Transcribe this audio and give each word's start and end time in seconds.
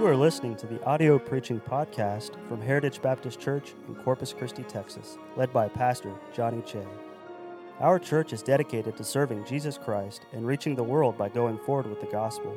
You 0.00 0.06
are 0.06 0.16
listening 0.16 0.56
to 0.56 0.66
the 0.66 0.82
audio 0.84 1.18
preaching 1.18 1.60
podcast 1.60 2.30
from 2.48 2.62
Heritage 2.62 3.02
Baptist 3.02 3.38
Church 3.38 3.74
in 3.86 3.94
Corpus 3.96 4.32
Christi, 4.32 4.62
Texas, 4.62 5.18
led 5.36 5.52
by 5.52 5.68
Pastor 5.68 6.14
Johnny 6.32 6.62
Che. 6.62 6.82
Our 7.80 7.98
church 7.98 8.32
is 8.32 8.42
dedicated 8.42 8.96
to 8.96 9.04
serving 9.04 9.44
Jesus 9.44 9.76
Christ 9.76 10.22
and 10.32 10.46
reaching 10.46 10.74
the 10.74 10.82
world 10.82 11.18
by 11.18 11.28
going 11.28 11.58
forward 11.66 11.86
with 11.86 12.00
the 12.00 12.06
gospel. 12.06 12.56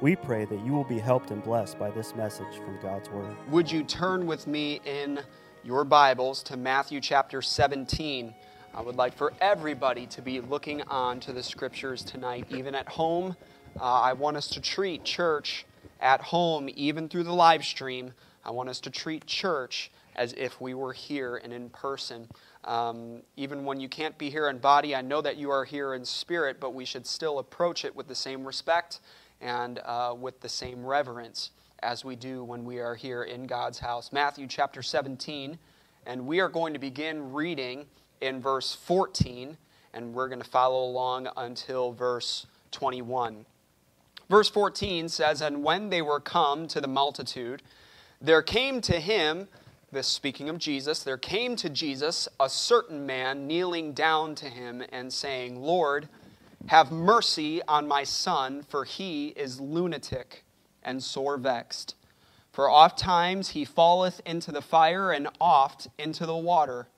We 0.00 0.14
pray 0.14 0.44
that 0.44 0.64
you 0.64 0.74
will 0.74 0.84
be 0.84 1.00
helped 1.00 1.32
and 1.32 1.42
blessed 1.42 1.76
by 1.76 1.90
this 1.90 2.14
message 2.14 2.54
from 2.64 2.78
God's 2.80 3.10
Word. 3.10 3.34
Would 3.50 3.68
you 3.68 3.82
turn 3.82 4.24
with 4.24 4.46
me 4.46 4.80
in 4.84 5.18
your 5.64 5.82
Bibles 5.82 6.40
to 6.44 6.56
Matthew 6.56 7.00
chapter 7.00 7.42
17? 7.42 8.32
I 8.72 8.80
would 8.80 8.94
like 8.94 9.16
for 9.16 9.32
everybody 9.40 10.06
to 10.06 10.22
be 10.22 10.40
looking 10.40 10.82
on 10.82 11.18
to 11.18 11.32
the 11.32 11.42
scriptures 11.42 12.04
tonight, 12.04 12.46
even 12.50 12.76
at 12.76 12.86
home. 12.86 13.34
Uh, 13.80 13.82
I 13.82 14.12
want 14.12 14.36
us 14.36 14.46
to 14.50 14.60
treat 14.60 15.02
church 15.02 15.66
at 16.00 16.20
home, 16.20 16.68
even 16.74 17.08
through 17.08 17.24
the 17.24 17.32
live 17.32 17.64
stream, 17.64 18.12
I 18.44 18.50
want 18.50 18.68
us 18.68 18.80
to 18.80 18.90
treat 18.90 19.26
church 19.26 19.90
as 20.14 20.32
if 20.34 20.60
we 20.60 20.74
were 20.74 20.92
here 20.92 21.36
and 21.36 21.52
in 21.52 21.68
person. 21.70 22.28
Um, 22.64 23.22
even 23.36 23.64
when 23.64 23.80
you 23.80 23.88
can't 23.88 24.16
be 24.16 24.30
here 24.30 24.48
in 24.48 24.58
body, 24.58 24.94
I 24.94 25.02
know 25.02 25.20
that 25.20 25.36
you 25.36 25.50
are 25.50 25.64
here 25.64 25.94
in 25.94 26.04
spirit, 26.04 26.58
but 26.58 26.74
we 26.74 26.84
should 26.84 27.06
still 27.06 27.38
approach 27.38 27.84
it 27.84 27.94
with 27.94 28.08
the 28.08 28.14
same 28.14 28.44
respect 28.44 29.00
and 29.40 29.80
uh, 29.84 30.14
with 30.18 30.40
the 30.40 30.48
same 30.48 30.84
reverence 30.84 31.50
as 31.82 32.04
we 32.04 32.16
do 32.16 32.42
when 32.42 32.64
we 32.64 32.78
are 32.78 32.94
here 32.94 33.24
in 33.24 33.46
God's 33.46 33.78
house. 33.78 34.10
Matthew 34.12 34.46
chapter 34.46 34.82
17, 34.82 35.58
and 36.06 36.26
we 36.26 36.40
are 36.40 36.48
going 36.48 36.72
to 36.72 36.78
begin 36.78 37.32
reading 37.32 37.86
in 38.20 38.40
verse 38.40 38.74
14, 38.74 39.56
and 39.92 40.14
we're 40.14 40.28
going 40.28 40.40
to 40.40 40.48
follow 40.48 40.84
along 40.84 41.28
until 41.36 41.92
verse 41.92 42.46
21. 42.70 43.44
Verse 44.28 44.48
14 44.48 45.08
says, 45.08 45.40
And 45.40 45.62
when 45.62 45.90
they 45.90 46.02
were 46.02 46.20
come 46.20 46.66
to 46.68 46.80
the 46.80 46.88
multitude, 46.88 47.62
there 48.20 48.42
came 48.42 48.80
to 48.82 48.98
him, 48.98 49.48
this 49.92 50.08
speaking 50.08 50.48
of 50.48 50.58
Jesus, 50.58 51.02
there 51.02 51.18
came 51.18 51.54
to 51.56 51.70
Jesus 51.70 52.28
a 52.40 52.48
certain 52.48 53.06
man 53.06 53.46
kneeling 53.46 53.92
down 53.92 54.34
to 54.36 54.46
him 54.46 54.82
and 54.90 55.12
saying, 55.12 55.60
Lord, 55.60 56.08
have 56.66 56.90
mercy 56.90 57.62
on 57.68 57.86
my 57.86 58.02
son, 58.02 58.62
for 58.62 58.84
he 58.84 59.28
is 59.28 59.60
lunatic 59.60 60.44
and 60.82 61.02
sore 61.02 61.36
vexed. 61.36 61.94
For 62.50 62.68
oft 62.68 62.98
times 62.98 63.50
he 63.50 63.64
falleth 63.64 64.20
into 64.26 64.50
the 64.50 64.62
fire, 64.62 65.12
and 65.12 65.28
oft 65.40 65.88
into 65.98 66.26
the 66.26 66.36
water. 66.36 66.88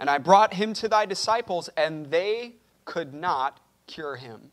And 0.00 0.10
I 0.10 0.18
brought 0.18 0.54
him 0.54 0.72
to 0.74 0.88
thy 0.88 1.06
disciples, 1.06 1.68
and 1.76 2.06
they 2.06 2.54
could 2.84 3.14
not 3.14 3.60
cure 3.86 4.16
him. 4.16 4.50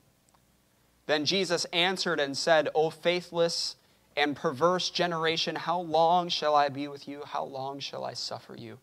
Then 1.05 1.25
Jesus 1.25 1.65
answered 1.65 2.19
and 2.19 2.37
said, 2.37 2.69
O 2.73 2.89
faithless 2.89 3.75
and 4.15 4.35
perverse 4.35 4.89
generation, 4.89 5.55
how 5.55 5.79
long 5.79 6.29
shall 6.29 6.55
I 6.55 6.69
be 6.69 6.87
with 6.87 7.07
you? 7.07 7.23
How 7.25 7.43
long 7.43 7.79
shall 7.79 8.05
I 8.05 8.13
suffer 8.13 8.55
you? 8.55 8.77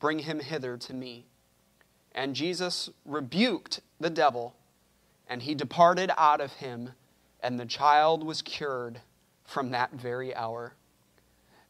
Bring 0.00 0.20
him 0.20 0.40
hither 0.40 0.76
to 0.76 0.94
me. 0.94 1.26
And 2.12 2.34
Jesus 2.34 2.90
rebuked 3.04 3.80
the 4.00 4.10
devil, 4.10 4.54
and 5.28 5.42
he 5.42 5.54
departed 5.54 6.10
out 6.16 6.40
of 6.40 6.54
him, 6.54 6.90
and 7.42 7.58
the 7.58 7.66
child 7.66 8.24
was 8.24 8.42
cured 8.42 9.00
from 9.44 9.70
that 9.70 9.92
very 9.92 10.34
hour. 10.34 10.74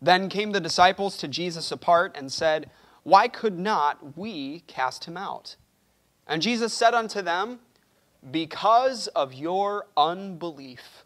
Then 0.00 0.28
came 0.28 0.52
the 0.52 0.60
disciples 0.60 1.16
to 1.18 1.28
Jesus 1.28 1.72
apart 1.72 2.14
and 2.16 2.32
said, 2.32 2.70
Why 3.02 3.28
could 3.28 3.58
not 3.58 4.16
we 4.16 4.60
cast 4.66 5.04
him 5.04 5.16
out? 5.16 5.56
And 6.26 6.42
Jesus 6.42 6.74
said 6.74 6.94
unto 6.94 7.22
them, 7.22 7.60
because 8.30 9.06
of 9.08 9.32
your 9.32 9.86
unbelief. 9.96 11.04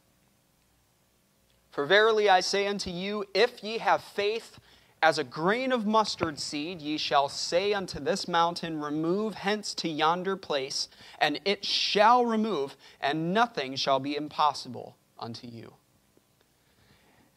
For 1.70 1.86
verily 1.86 2.28
I 2.28 2.40
say 2.40 2.66
unto 2.66 2.90
you, 2.90 3.24
if 3.34 3.62
ye 3.62 3.78
have 3.78 4.02
faith 4.02 4.58
as 5.02 5.18
a 5.18 5.24
grain 5.24 5.72
of 5.72 5.84
mustard 5.84 6.38
seed, 6.38 6.80
ye 6.80 6.96
shall 6.96 7.28
say 7.28 7.72
unto 7.72 7.98
this 7.98 8.28
mountain, 8.28 8.80
Remove 8.80 9.34
hence 9.34 9.74
to 9.74 9.88
yonder 9.88 10.36
place, 10.36 10.88
and 11.18 11.40
it 11.44 11.64
shall 11.64 12.24
remove, 12.24 12.76
and 13.00 13.34
nothing 13.34 13.74
shall 13.74 13.98
be 13.98 14.16
impossible 14.16 14.96
unto 15.18 15.48
you. 15.48 15.72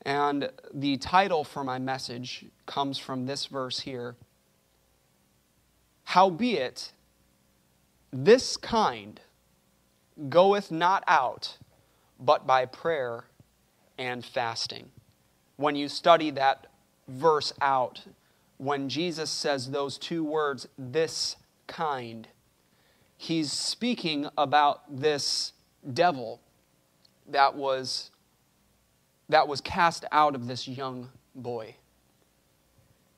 And 0.04 0.52
the 0.72 0.98
title 0.98 1.44
for 1.44 1.64
my 1.64 1.80
message 1.80 2.46
comes 2.68 3.00
from 3.00 3.26
this 3.26 3.48
verse 3.48 3.80
here 3.80 4.16
Howbeit, 6.04 6.92
this 8.12 8.58
kind 8.58 9.20
goeth 10.30 10.72
not 10.72 11.04
out 11.08 11.58
but 12.20 12.48
by 12.48 12.66
prayer 12.66 13.26
and 13.98 14.26
fasting. 14.26 14.90
When 15.58 15.76
you 15.76 15.90
study 15.90 16.32
that 16.32 16.68
verse 17.08 17.54
out, 17.62 18.02
when 18.58 18.90
Jesus 18.90 19.30
says 19.30 19.72
those 19.72 19.98
two 19.98 20.24
words, 20.24 20.68
this 20.78 21.36
kind, 21.68 22.28
he's 23.18 23.52
speaking 23.52 24.28
about 24.38 24.82
this 24.90 25.54
devil 25.94 26.42
that 27.28 27.56
was, 27.56 28.12
that 29.30 29.48
was 29.48 29.62
cast 29.62 30.06
out 30.12 30.36
of 30.36 30.48
this 30.48 30.68
young 30.68 31.10
boy. 31.34 31.76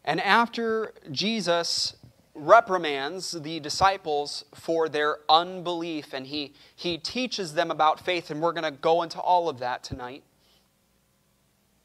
And 0.06 0.22
after 0.22 0.94
Jesus 1.12 1.96
reprimands 2.38 3.32
the 3.32 3.60
disciples 3.60 4.46
for 4.54 4.88
their 4.88 5.20
unbelief 5.30 6.14
and 6.14 6.28
he, 6.28 6.54
he 6.76 6.98
teaches 6.98 7.54
them 7.54 7.72
about 7.72 8.04
faith, 8.04 8.30
and 8.30 8.42
we're 8.42 8.54
going 8.54 8.64
to 8.64 8.80
go 8.80 9.02
into 9.04 9.20
all 9.20 9.50
of 9.50 9.60
that 9.60 9.84
tonight. 9.84 10.24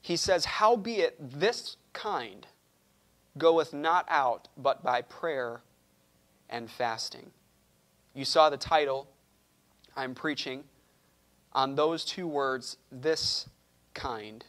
He 0.00 0.16
says, 0.16 0.44
Howbeit 0.44 1.16
this 1.20 1.76
kind 1.92 2.46
goeth 3.38 3.72
not 3.72 4.06
out 4.08 4.48
but 4.56 4.82
by 4.82 5.02
prayer 5.02 5.62
and 6.50 6.70
fasting. 6.70 7.30
You 8.14 8.24
saw 8.24 8.50
the 8.50 8.56
title 8.56 9.08
I'm 9.96 10.14
preaching 10.14 10.64
on 11.52 11.74
those 11.74 12.04
two 12.04 12.26
words, 12.26 12.76
this 12.90 13.48
kind. 13.94 14.44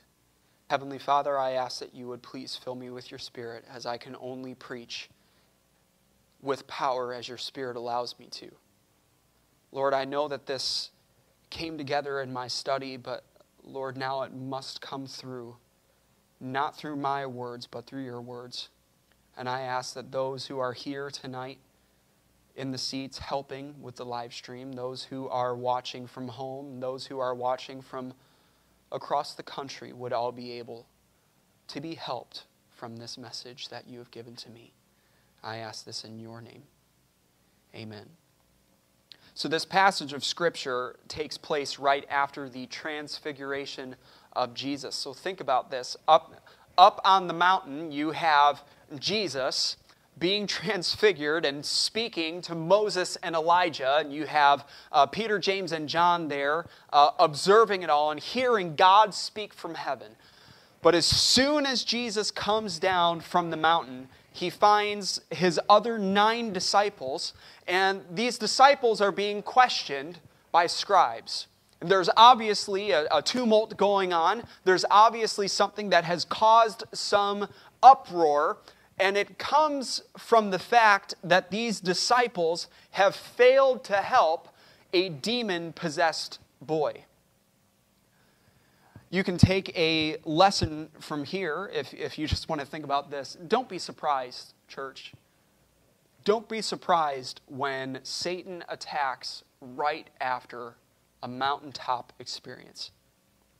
Heavenly 0.69 0.99
Father, 0.99 1.37
I 1.37 1.51
ask 1.51 1.79
that 1.79 1.93
you 1.93 2.07
would 2.07 2.21
please 2.21 2.59
fill 2.61 2.75
me 2.75 2.89
with 2.89 3.11
your 3.11 3.19
Spirit 3.19 3.65
as 3.73 3.85
I 3.85 3.97
can 3.97 4.15
only 4.19 4.55
preach 4.55 5.09
with 6.43 6.67
power 6.67 7.13
as 7.13 7.27
your 7.27 7.37
Spirit 7.37 7.77
allows 7.77 8.19
me 8.19 8.27
to. 8.27 8.51
Lord, 9.71 9.93
I 9.93 10.05
know 10.05 10.27
that 10.27 10.45
this 10.45 10.91
came 11.49 11.77
together 11.77 12.21
in 12.21 12.31
my 12.31 12.47
study, 12.47 12.97
but 12.97 13.23
Lord, 13.63 13.97
now 13.97 14.23
it 14.23 14.33
must 14.33 14.81
come 14.81 15.07
through, 15.07 15.55
not 16.39 16.75
through 16.75 16.97
my 16.97 17.25
words, 17.25 17.65
but 17.65 17.87
through 17.87 18.03
your 18.03 18.21
words. 18.21 18.69
And 19.37 19.47
I 19.47 19.61
ask 19.61 19.95
that 19.95 20.11
those 20.11 20.45
who 20.45 20.59
are 20.59 20.73
here 20.73 21.09
tonight 21.09 21.57
in 22.55 22.71
the 22.71 22.77
seats 22.77 23.17
helping 23.17 23.81
with 23.81 23.95
the 23.95 24.05
live 24.05 24.33
stream, 24.33 24.73
those 24.73 25.03
who 25.03 25.27
are 25.29 25.55
watching 25.55 26.05
from 26.05 26.27
home, 26.27 26.79
those 26.79 27.05
who 27.07 27.19
are 27.19 27.33
watching 27.33 27.81
from 27.81 28.13
across 28.91 29.33
the 29.33 29.43
country 29.43 29.91
would 29.91 30.13
all 30.13 30.31
be 30.31 30.51
able 30.51 30.85
to 31.69 31.81
be 31.81 31.95
helped 31.95 32.43
from 32.69 32.97
this 32.97 33.17
message 33.17 33.69
that 33.69 33.87
you 33.87 33.97
have 33.97 34.11
given 34.11 34.35
to 34.35 34.49
me. 34.49 34.73
I 35.43 35.57
ask 35.57 35.85
this 35.85 36.03
in 36.03 36.19
your 36.19 36.41
name. 36.41 36.63
Amen. 37.75 38.05
So, 39.35 39.47
this 39.47 39.65
passage 39.65 40.13
of 40.13 40.23
Scripture 40.23 40.95
takes 41.07 41.37
place 41.39 41.79
right 41.79 42.05
after 42.09 42.47
the 42.47 42.67
transfiguration 42.67 43.95
of 44.33 44.53
Jesus. 44.53 44.93
So, 44.93 45.11
think 45.11 45.41
about 45.41 45.71
this. 45.71 45.97
Up, 46.07 46.47
up 46.77 47.01
on 47.03 47.27
the 47.27 47.33
mountain, 47.33 47.91
you 47.91 48.11
have 48.11 48.61
Jesus 48.99 49.75
being 50.19 50.45
transfigured 50.47 51.45
and 51.45 51.65
speaking 51.65 52.41
to 52.43 52.53
Moses 52.53 53.15
and 53.23 53.35
Elijah. 53.35 53.97
And 53.97 54.13
you 54.13 54.27
have 54.27 54.67
uh, 54.91 55.07
Peter, 55.07 55.39
James, 55.39 55.71
and 55.71 55.89
John 55.89 56.27
there 56.27 56.67
uh, 56.91 57.11
observing 57.17 57.81
it 57.81 57.89
all 57.89 58.11
and 58.11 58.19
hearing 58.19 58.75
God 58.75 59.15
speak 59.15 59.53
from 59.53 59.73
heaven. 59.75 60.11
But 60.83 60.93
as 60.93 61.05
soon 61.05 61.65
as 61.65 61.83
Jesus 61.83 62.29
comes 62.29 62.77
down 62.77 63.21
from 63.21 63.49
the 63.49 63.57
mountain, 63.57 64.09
he 64.33 64.49
finds 64.49 65.21
his 65.29 65.59
other 65.69 65.97
nine 65.97 66.51
disciples, 66.51 67.33
and 67.67 68.01
these 68.11 68.37
disciples 68.37 68.99
are 68.99 69.11
being 69.11 69.41
questioned 69.41 70.19
by 70.51 70.67
scribes. 70.67 71.47
There's 71.79 72.09
obviously 72.17 72.91
a, 72.91 73.07
a, 73.11 73.21
tumult 73.21 73.77
going 73.77 74.11
on. 74.11 74.43
There's 74.63 74.85
obviously 74.89 75.47
something 75.47 75.89
that 75.89 76.03
has 76.03 76.25
caused 76.25 76.83
some 76.93 77.47
uproar, 77.81 78.57
and 78.97 79.17
it 79.17 79.37
comes 79.37 80.01
from 80.17 80.49
the 80.49 80.59
fact 80.59 81.13
that 81.23 81.51
these 81.51 81.79
disciples 81.79 82.67
have 82.91 83.15
failed 83.15 83.83
to 83.85 83.97
help 83.97 84.49
a 84.93 85.09
demon 85.09 85.73
possessed 85.73 86.39
boy 86.61 87.05
you 89.13 89.23
can 89.23 89.37
take 89.37 89.77
a 89.77 90.17
lesson 90.25 90.89
from 90.99 91.23
here 91.23 91.69
if, 91.71 91.93
if 91.93 92.17
you 92.17 92.25
just 92.25 92.49
want 92.49 92.59
to 92.59 92.65
think 92.65 92.83
about 92.83 93.11
this. 93.11 93.37
Don't 93.47 93.69
be 93.69 93.77
surprised, 93.77 94.55
church. 94.67 95.13
Don't 96.25 96.49
be 96.49 96.63
surprised 96.63 97.39
when 97.45 97.99
Satan 98.01 98.63
attacks 98.69 99.43
right 99.61 100.09
after 100.19 100.73
a 101.21 101.27
mountaintop 101.27 102.11
experience. 102.17 102.89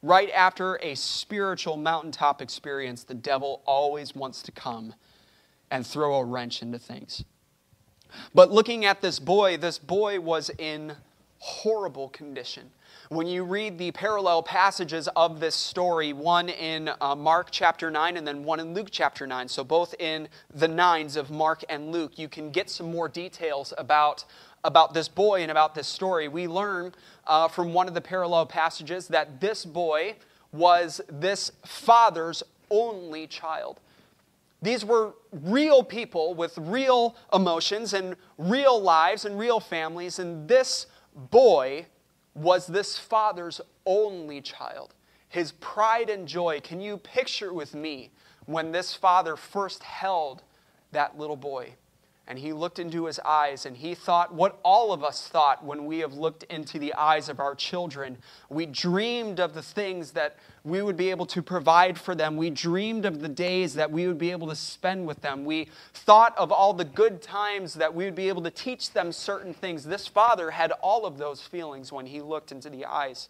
right 0.02 0.32
after 0.32 0.80
a 0.82 0.96
spiritual 0.96 1.78
mountaintop 1.78 2.42
experience, 2.42 3.04
the 3.04 3.14
devil 3.14 3.62
always 3.66 4.16
wants 4.16 4.42
to 4.44 4.52
come 4.52 4.96
and 5.70 5.86
throw 5.86 6.16
a 6.16 6.24
wrench 6.24 6.64
into 6.64 6.80
things. 6.80 7.24
But 8.34 8.52
looking 8.52 8.86
at 8.86 9.02
this 9.02 9.20
boy, 9.20 9.58
this 9.58 9.78
boy 9.80 10.20
was 10.20 10.52
in 10.58 10.96
horrible 11.40 12.10
condition. 12.10 12.72
When 13.13 13.27
you 13.27 13.44
read 13.44 13.77
the 13.77 13.92
parallel 13.92 14.42
passages 14.42 15.07
of 15.15 15.39
this 15.39 15.54
story, 15.54 16.13
one 16.13 16.50
in 16.50 16.89
uh, 17.00 17.13
Mark 17.13 17.50
chapter 17.51 17.92
9 17.92 18.18
and 18.18 18.25
then 18.25 18.44
one 18.44 18.60
in 18.60 18.74
Luke 18.74 18.88
chapter 18.89 19.27
9, 19.27 19.48
so 19.50 19.63
both 19.63 19.94
in 20.00 20.27
the 20.56 20.68
nines 20.68 21.15
of 21.15 21.30
Mark 21.30 21.63
and 21.69 21.92
Luke, 21.92 22.18
you 22.18 22.27
can 22.27 22.50
get 22.50 22.71
some 22.71 22.92
more 22.92 23.07
details 23.07 23.71
about, 23.77 24.25
about 24.63 24.95
this 24.95 25.07
boy 25.07 25.44
and 25.44 25.51
about 25.51 25.75
this 25.75 25.88
story. 25.88 26.27
We 26.27 26.48
learn 26.48 26.95
uh, 27.27 27.50
from 27.50 27.71
one 27.71 27.88
of 27.88 27.94
the 27.94 28.01
parallel 28.01 28.48
passages 28.48 29.07
that 29.10 29.39
this 29.39 29.63
boy 29.63 30.15
was 30.51 31.00
this 31.07 31.51
father's 31.63 32.42
only 32.71 33.27
child. 33.27 33.80
These 34.63 34.83
were 34.83 35.13
real 35.31 35.83
people 35.83 36.33
with 36.33 36.57
real 36.57 37.15
emotions 37.31 37.94
and 37.94 38.15
real 38.39 38.81
lives 38.81 39.24
and 39.25 39.38
real 39.38 39.60
families, 39.60 40.18
and 40.18 40.48
this 40.48 40.88
boy 41.30 41.86
was 42.36 42.68
this 42.68 42.98
father's 42.98 43.62
only 43.86 44.42
child, 44.42 44.94
his 45.30 45.52
pride 45.54 46.10
and 46.10 46.28
joy. 46.28 46.60
Can 46.62 46.82
you 46.82 46.98
picture 46.98 47.54
with 47.54 47.74
me 47.74 48.12
when 48.46 48.72
this 48.72 48.94
father 48.94 49.36
first 49.36 49.84
held 49.84 50.44
that 50.92 51.18
little 51.18 51.36
boy? 51.36 51.74
And 52.26 52.40
he 52.40 52.54
looked 52.54 52.80
into 52.80 53.06
his 53.06 53.20
eyes 53.20 53.66
and 53.66 53.76
he 53.76 53.94
thought 53.94 54.34
what 54.34 54.60
all 54.64 54.94
of 54.94 55.04
us 55.04 55.28
thought 55.28 55.64
when 55.64 55.86
we 55.86 56.00
have 56.00 56.14
looked 56.14 56.44
into 56.44 56.80
the 56.80 56.94
eyes 56.94 57.28
of 57.28 57.40
our 57.40 57.54
children. 57.54 58.18
We 58.50 58.66
dreamed 58.66 59.42
of 59.42 59.54
the 59.54 59.62
things 59.62 60.12
that 60.12 60.38
we 60.65 60.81
would 60.81 60.95
be 60.95 61.10
able 61.10 61.25
to 61.25 61.42
provide 61.42 61.98
for 62.00 62.15
them. 62.15 62.38
We 62.38 62.50
dreamed 62.50 63.06
of 63.06 63.19
the 63.19 63.27
days 63.27 63.74
that 63.74 63.92
we 63.92 64.07
would 64.07 64.18
be 64.18 64.31
able 64.31 64.48
to 64.48 64.56
spend 64.56 65.06
with 65.06 65.21
them. 65.21 65.44
We 65.44 65.68
thought 65.94 66.38
of 66.38 66.51
all 66.51 66.74
the 66.74 66.86
good 66.86 67.21
times 67.21 67.74
that 67.74 67.94
we 67.94 68.06
would 68.06 68.15
be 68.15 68.30
able 68.30 68.44
to 68.44 68.50
teach 68.50 68.92
them 68.92 69.12
certain 69.12 69.54
things. 69.54 69.83
This 69.83 70.07
father 70.07 70.51
had 70.51 70.71
all 70.81 71.06
of 71.06 71.18
those 71.18 71.42
feelings 71.42 71.92
when 71.92 72.06
he 72.06 72.21
looked 72.21 72.54
into 72.54 72.69
the 72.69 72.86
eyes 72.86 73.27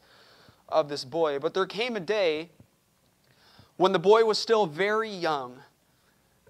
of 0.70 0.90
this 0.90 1.04
boy. 1.04 1.40
But 1.40 1.56
there 1.56 1.66
came 1.66 1.96
a 1.96 2.00
day 2.00 2.50
when 3.78 3.92
the 3.94 4.00
boy 4.00 4.26
was 4.26 4.38
still 4.38 4.68
very 4.68 5.10
young 5.10 5.58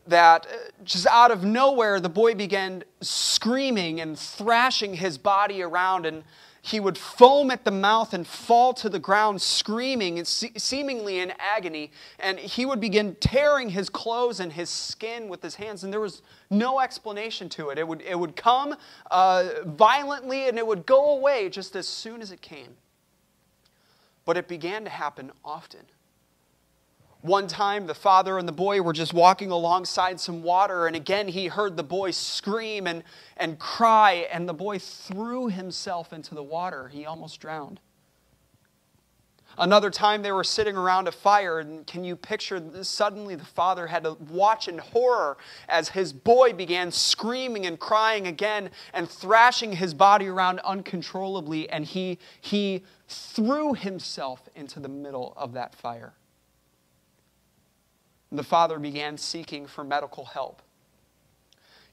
that 0.07 0.45
uh, 0.45 0.55
just 0.83 1.07
out 1.07 1.31
of 1.31 1.45
nowhere, 1.45 2.01
the 2.01 2.09
boy 2.09 2.35
began 2.35 2.83
screaming 2.99 4.01
and 4.01 4.19
thrashing 4.19 4.93
his 4.93 5.17
body 5.17 5.61
around, 5.61 6.05
and 6.05 6.23
he 6.65 6.79
would 6.79 6.97
foam 6.97 7.51
at 7.51 7.65
the 7.65 7.71
mouth 7.71 8.13
and 8.13 8.25
fall 8.25 8.73
to 8.75 8.87
the 8.87 8.97
ground, 8.97 9.41
screaming 9.41 10.23
seemingly 10.23 11.19
in 11.19 11.33
agony. 11.37 11.91
And 12.19 12.39
he 12.39 12.65
would 12.65 12.79
begin 12.79 13.15
tearing 13.19 13.67
his 13.67 13.89
clothes 13.89 14.39
and 14.39 14.53
his 14.53 14.69
skin 14.69 15.27
with 15.27 15.43
his 15.43 15.55
hands, 15.55 15.83
and 15.83 15.91
there 15.91 15.99
was 15.99 16.21
no 16.49 16.79
explanation 16.79 17.49
to 17.49 17.69
it. 17.69 17.77
It 17.77 17.85
would, 17.85 18.01
it 18.01 18.17
would 18.17 18.37
come 18.37 18.75
uh, 19.11 19.49
violently 19.65 20.47
and 20.47 20.57
it 20.57 20.65
would 20.65 20.85
go 20.85 21.17
away 21.17 21.49
just 21.49 21.75
as 21.75 21.85
soon 21.85 22.21
as 22.21 22.31
it 22.31 22.39
came. 22.39 22.77
But 24.23 24.37
it 24.37 24.47
began 24.47 24.85
to 24.85 24.89
happen 24.89 25.33
often. 25.43 25.81
One 27.23 27.47
time, 27.47 27.87
the 27.87 27.93
father 27.93 28.37
and 28.37 28.45
the 28.45 28.51
boy 28.51 28.81
were 28.81 28.91
just 28.91 29.13
walking 29.13 29.49
alongside 29.49 30.19
some 30.19 30.43
water, 30.43 30.87
and 30.87 30.95
again 30.95 31.29
he 31.29 31.47
heard 31.47 31.77
the 31.77 31.83
boy 31.83 32.11
scream 32.11 32.85
and, 32.85 33.01
and 33.37 33.57
cry, 33.57 34.27
and 34.29 34.47
the 34.47 34.53
boy 34.53 34.77
threw 34.77 35.47
himself 35.47 36.11
into 36.11 36.35
the 36.35 36.43
water. 36.43 36.89
He 36.89 37.05
almost 37.05 37.39
drowned. 37.39 37.79
Another 39.57 39.89
time, 39.89 40.21
they 40.21 40.33
were 40.33 40.43
sitting 40.43 40.75
around 40.75 41.07
a 41.07 41.13
fire, 41.13 41.59
and 41.59 41.87
can 41.87 42.03
you 42.03 42.17
picture 42.17 42.61
suddenly 42.83 43.35
the 43.35 43.45
father 43.45 43.87
had 43.87 44.03
to 44.03 44.17
watch 44.29 44.67
in 44.67 44.79
horror 44.79 45.37
as 45.69 45.87
his 45.87 46.11
boy 46.11 46.51
began 46.51 46.91
screaming 46.91 47.65
and 47.65 47.79
crying 47.79 48.27
again 48.27 48.69
and 48.93 49.07
thrashing 49.07 49.71
his 49.71 49.93
body 49.93 50.27
around 50.27 50.59
uncontrollably, 50.59 51.69
and 51.69 51.85
he, 51.85 52.19
he 52.41 52.83
threw 53.07 53.73
himself 53.75 54.49
into 54.55 54.81
the 54.81 54.89
middle 54.89 55.33
of 55.37 55.53
that 55.53 55.73
fire 55.73 56.15
the 58.33 58.43
father 58.43 58.79
began 58.79 59.17
seeking 59.17 59.67
for 59.67 59.83
medical 59.83 60.25
help. 60.25 60.61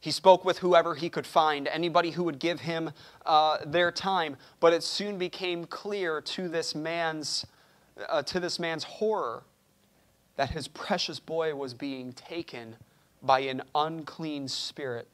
He 0.00 0.10
spoke 0.10 0.44
with 0.44 0.58
whoever 0.58 0.94
he 0.94 1.10
could 1.10 1.26
find, 1.26 1.68
anybody 1.68 2.10
who 2.12 2.24
would 2.24 2.38
give 2.38 2.60
him 2.60 2.90
uh, 3.26 3.58
their 3.66 3.92
time. 3.92 4.36
But 4.58 4.72
it 4.72 4.82
soon 4.82 5.18
became 5.18 5.66
clear 5.66 6.22
to 6.22 6.48
this 6.48 6.74
man's, 6.74 7.46
uh, 8.08 8.22
to 8.22 8.40
this 8.40 8.58
man's 8.58 8.84
horror 8.84 9.42
that 10.36 10.50
his 10.50 10.68
precious 10.68 11.20
boy 11.20 11.54
was 11.54 11.74
being 11.74 12.14
taken 12.14 12.76
by 13.22 13.40
an 13.40 13.60
unclean 13.74 14.48
spirit 14.48 15.06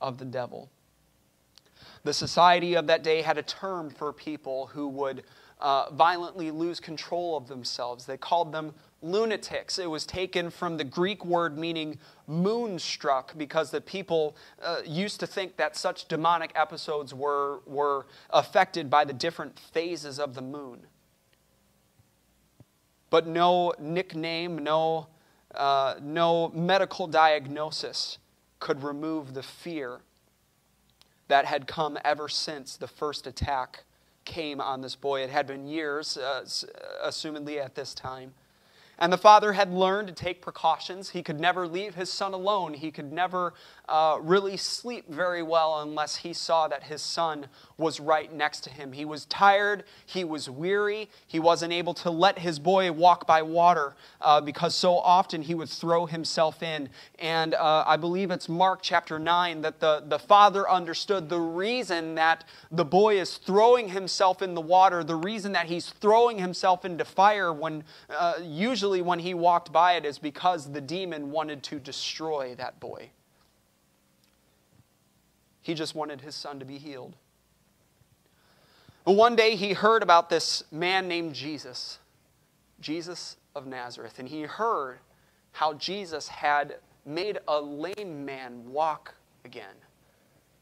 of 0.00 0.18
the 0.18 0.24
devil. 0.24 0.68
The 2.02 2.12
society 2.12 2.74
of 2.74 2.88
that 2.88 3.04
day 3.04 3.22
had 3.22 3.38
a 3.38 3.42
term 3.42 3.90
for 3.90 4.12
people 4.12 4.66
who 4.66 4.88
would 4.88 5.22
uh, 5.58 5.90
violently 5.90 6.50
lose 6.50 6.80
control 6.80 7.36
of 7.36 7.48
themselves. 7.48 8.04
They 8.04 8.16
called 8.16 8.52
them 8.52 8.74
lunatics. 9.02 9.78
It 9.78 9.88
was 9.88 10.04
taken 10.04 10.50
from 10.50 10.76
the 10.76 10.84
Greek 10.84 11.24
word 11.24 11.56
meaning 11.56 11.98
moonstruck 12.26 13.36
because 13.36 13.70
the 13.70 13.80
people 13.80 14.36
uh, 14.62 14.78
used 14.84 15.20
to 15.20 15.26
think 15.26 15.56
that 15.56 15.76
such 15.76 16.08
demonic 16.08 16.52
episodes 16.54 17.14
were, 17.14 17.60
were 17.66 18.06
affected 18.30 18.90
by 18.90 19.04
the 19.04 19.12
different 19.12 19.58
phases 19.58 20.18
of 20.18 20.34
the 20.34 20.42
moon. 20.42 20.86
But 23.08 23.26
no 23.26 23.72
nickname, 23.78 24.58
no, 24.58 25.06
uh, 25.54 25.94
no 26.02 26.48
medical 26.48 27.06
diagnosis 27.06 28.18
could 28.58 28.82
remove 28.82 29.32
the 29.34 29.42
fear 29.42 30.00
that 31.28 31.44
had 31.44 31.66
come 31.66 31.98
ever 32.04 32.28
since 32.28 32.76
the 32.76 32.88
first 32.88 33.26
attack 33.26 33.84
came 34.26 34.60
on 34.60 34.82
this 34.82 34.94
boy. 34.94 35.22
It 35.22 35.30
had 35.30 35.46
been 35.46 35.66
years, 35.66 36.18
uh, 36.18 36.44
assumedly 37.02 37.58
at 37.58 37.74
this 37.74 37.94
time. 37.94 38.34
And 38.98 39.12
the 39.12 39.18
father 39.18 39.52
had 39.52 39.72
learned 39.72 40.08
to 40.08 40.14
take 40.14 40.40
precautions. 40.40 41.10
He 41.10 41.22
could 41.22 41.38
never 41.38 41.68
leave 41.68 41.94
his 41.94 42.12
son 42.12 42.32
alone. 42.32 42.74
He 42.74 42.90
could 42.90 43.12
never 43.12 43.52
uh, 43.88 44.18
really 44.20 44.56
sleep 44.56 45.08
very 45.08 45.42
well 45.42 45.80
unless 45.80 46.16
he 46.16 46.32
saw 46.32 46.66
that 46.68 46.84
his 46.84 47.02
son 47.02 47.46
was 47.76 48.00
right 48.00 48.32
next 48.32 48.60
to 48.60 48.70
him. 48.70 48.92
He 48.92 49.04
was 49.04 49.26
tired. 49.26 49.84
He 50.06 50.24
was 50.24 50.48
weary. 50.48 51.10
He 51.26 51.38
wasn't 51.38 51.72
able 51.72 51.94
to 51.94 52.10
let 52.10 52.38
his 52.38 52.58
boy 52.58 52.90
walk 52.90 53.26
by 53.26 53.42
water 53.42 53.94
uh, 54.20 54.40
because 54.40 54.74
so 54.74 54.96
often 54.98 55.42
he 55.42 55.54
would 55.54 55.68
throw 55.68 56.06
himself 56.06 56.62
in. 56.62 56.88
And 57.18 57.54
uh, 57.54 57.84
I 57.86 57.96
believe 57.96 58.30
it's 58.30 58.48
Mark 58.48 58.80
chapter 58.82 59.18
9 59.18 59.60
that 59.62 59.80
the, 59.80 60.02
the 60.06 60.18
father 60.18 60.68
understood 60.68 61.28
the 61.28 61.40
reason 61.40 62.14
that 62.14 62.44
the 62.70 62.84
boy 62.84 63.20
is 63.20 63.36
throwing 63.36 63.88
himself 63.88 64.42
in 64.42 64.54
the 64.54 64.60
water, 64.60 65.04
the 65.04 65.16
reason 65.16 65.52
that 65.52 65.66
he's 65.66 65.90
throwing 65.90 66.38
himself 66.38 66.84
into 66.84 67.04
fire 67.04 67.52
when 67.52 67.84
uh, 68.10 68.34
usually 68.42 68.96
usually 68.96 69.02
when 69.02 69.18
he 69.18 69.34
walked 69.34 69.72
by 69.72 69.94
it 69.94 70.04
is 70.04 70.18
because 70.18 70.70
the 70.70 70.80
demon 70.80 71.30
wanted 71.30 71.62
to 71.62 71.78
destroy 71.78 72.54
that 72.56 72.78
boy. 72.78 73.10
He 75.66 75.74
just 75.74 75.96
wanted 75.96 76.20
his 76.20 76.36
son 76.36 76.60
to 76.60 76.64
be 76.64 76.78
healed. 76.78 77.16
One 79.02 79.34
day 79.34 79.56
he 79.56 79.72
heard 79.72 80.00
about 80.00 80.30
this 80.30 80.62
man 80.70 81.08
named 81.08 81.34
Jesus, 81.34 81.98
Jesus 82.80 83.36
of 83.52 83.66
Nazareth, 83.66 84.20
and 84.20 84.28
he 84.28 84.42
heard 84.42 85.00
how 85.50 85.74
Jesus 85.74 86.28
had 86.28 86.76
made 87.04 87.40
a 87.48 87.60
lame 87.60 88.24
man 88.24 88.70
walk 88.70 89.14
again. 89.44 89.74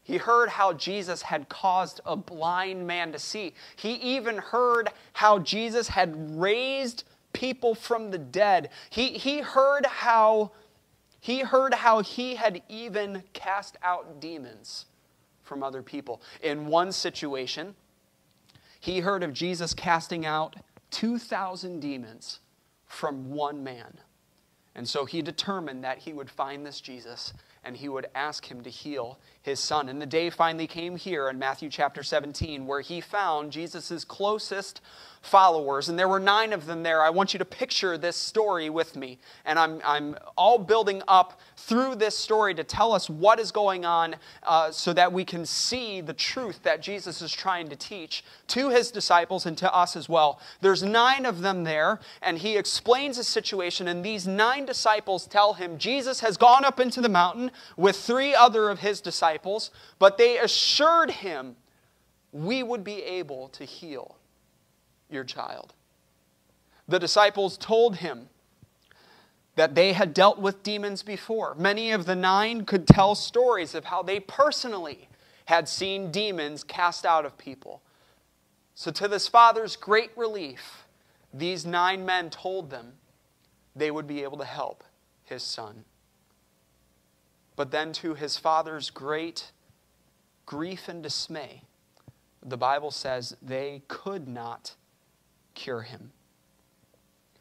He 0.01 0.17
heard 0.17 0.49
how 0.49 0.73
Jesus 0.73 1.21
had 1.21 1.49
caused 1.49 2.01
a 2.03 2.15
blind 2.15 2.87
man 2.87 3.11
to 3.11 3.19
see. 3.19 3.53
He 3.75 3.93
even 3.97 4.39
heard 4.39 4.89
how 5.13 5.37
Jesus 5.37 5.87
had 5.87 6.35
raised 6.35 7.03
people 7.31 7.75
from 7.75 8.09
the 8.09 8.17
dead. 8.17 8.69
He, 8.89 9.09
he 9.09 9.41
heard 9.41 9.85
how 9.85 10.49
he 11.19 11.41
heard 11.41 11.75
how 11.75 12.01
he 12.01 12.33
had 12.33 12.63
even 12.69 13.21
cast 13.33 13.77
out 13.83 14.19
demons 14.19 14.87
from 15.45 15.63
other 15.63 15.81
people. 15.81 16.21
In 16.41 16.67
one 16.67 16.91
situation, 16.91 17.75
he 18.79 18.99
heard 18.99 19.23
of 19.23 19.31
Jesus 19.31 19.73
casting 19.73 20.25
out 20.25 20.57
2,000 20.91 21.79
demons 21.79 22.39
from 22.85 23.31
one 23.31 23.63
man. 23.63 23.99
And 24.75 24.87
so 24.87 25.05
he 25.05 25.21
determined 25.21 25.83
that 25.85 25.99
he 25.99 26.11
would 26.11 26.29
find 26.29 26.65
this 26.65 26.81
Jesus 26.81 27.33
and 27.63 27.77
he 27.77 27.89
would 27.89 28.07
ask 28.13 28.45
him 28.45 28.61
to 28.61 28.69
heal 28.69 29.17
his 29.41 29.59
son. 29.59 29.89
And 29.89 30.01
the 30.01 30.05
day 30.05 30.29
finally 30.29 30.67
came 30.67 30.97
here 30.97 31.29
in 31.29 31.39
Matthew 31.39 31.69
chapter 31.69 32.03
17 32.03 32.67
where 32.67 32.81
he 32.81 32.99
found 32.99 33.51
Jesus' 33.51 34.03
closest 34.03 34.81
followers, 35.25 35.89
and 35.89 35.97
there 35.97 36.07
were 36.07 36.19
nine 36.19 36.53
of 36.53 36.65
them 36.65 36.83
there. 36.83 37.01
I 37.01 37.09
want 37.09 37.33
you 37.33 37.39
to 37.39 37.45
picture 37.45 37.97
this 37.97 38.15
story 38.15 38.69
with 38.69 38.95
me. 38.95 39.17
And 39.45 39.57
I'm, 39.57 39.81
I'm 39.83 40.15
all 40.37 40.57
building 40.57 41.01
up 41.07 41.39
through 41.57 41.95
this 41.95 42.17
story 42.17 42.53
to 42.55 42.63
tell 42.63 42.93
us 42.93 43.09
what 43.09 43.39
is 43.39 43.51
going 43.51 43.85
on 43.85 44.15
uh, 44.43 44.71
so 44.71 44.93
that 44.93 45.11
we 45.11 45.25
can 45.25 45.45
see 45.45 46.01
the 46.01 46.13
truth 46.13 46.61
that 46.63 46.81
Jesus 46.81 47.21
is 47.21 47.31
trying 47.31 47.67
to 47.69 47.75
teach 47.75 48.23
to 48.47 48.69
his 48.69 48.91
disciples 48.91 49.45
and 49.45 49.57
to 49.57 49.73
us 49.73 49.95
as 49.95 50.07
well. 50.07 50.39
There's 50.61 50.83
nine 50.83 51.25
of 51.25 51.41
them 51.41 51.63
there, 51.63 51.99
and 52.21 52.37
he 52.37 52.57
explains 52.57 53.17
the 53.17 53.23
situation, 53.23 53.87
and 53.87 54.03
these 54.03 54.27
nine 54.27 54.65
disciples 54.65 55.27
tell 55.27 55.53
him 55.53 55.77
Jesus 55.77 56.19
has 56.19 56.37
gone 56.37 56.63
up 56.63 56.79
into 56.79 57.01
the 57.01 57.09
mountain 57.09 57.51
with 57.77 57.95
three 57.95 58.35
other 58.35 58.69
of 58.69 58.79
his 58.79 59.01
disciples, 59.01 59.71
but 59.99 60.17
they 60.17 60.37
assured 60.37 61.11
him 61.11 61.55
we 62.31 62.63
would 62.63 62.83
be 62.83 63.01
able 63.01 63.47
to 63.49 63.63
heal 63.63 64.17
your 65.15 65.23
child. 65.23 65.73
The 66.87 66.99
disciples 66.99 67.57
told 67.57 67.95
him 67.97 68.29
that 69.55 69.73
they 69.73 69.93
had 69.93 70.13
dealt 70.13 70.37
with 70.37 70.61
demons 70.61 71.01
before. 71.01 71.55
Many 71.55 71.91
of 71.91 72.05
the 72.05 72.15
nine 72.15 72.65
could 72.65 72.87
tell 72.87 73.15
stories 73.15 73.73
of 73.73 73.85
how 73.85 74.03
they 74.03 74.19
personally 74.19 75.07
had 75.45 75.67
seen 75.67 76.11
demons 76.11 76.63
cast 76.63 77.05
out 77.05 77.25
of 77.25 77.37
people. 77.37 77.81
So, 78.75 78.91
to 78.91 79.07
this 79.07 79.27
father's 79.27 79.75
great 79.75 80.11
relief, 80.17 80.85
these 81.33 81.65
nine 81.65 82.05
men 82.05 82.29
told 82.29 82.69
them 82.69 82.93
they 83.75 83.89
would 83.89 84.07
be 84.07 84.23
able 84.23 84.37
to 84.37 84.45
help 84.45 84.83
his 85.23 85.43
son. 85.43 85.85
But 87.55 87.71
then, 87.71 87.93
to 87.93 88.15
his 88.15 88.37
father's 88.37 88.89
great 88.89 89.51
grief 90.45 90.89
and 90.89 91.01
dismay, 91.01 91.61
the 92.43 92.57
Bible 92.57 92.91
says 92.91 93.37
they 93.41 93.81
could 93.87 94.27
not 94.27 94.75
cure 95.55 95.81
him. 95.81 96.11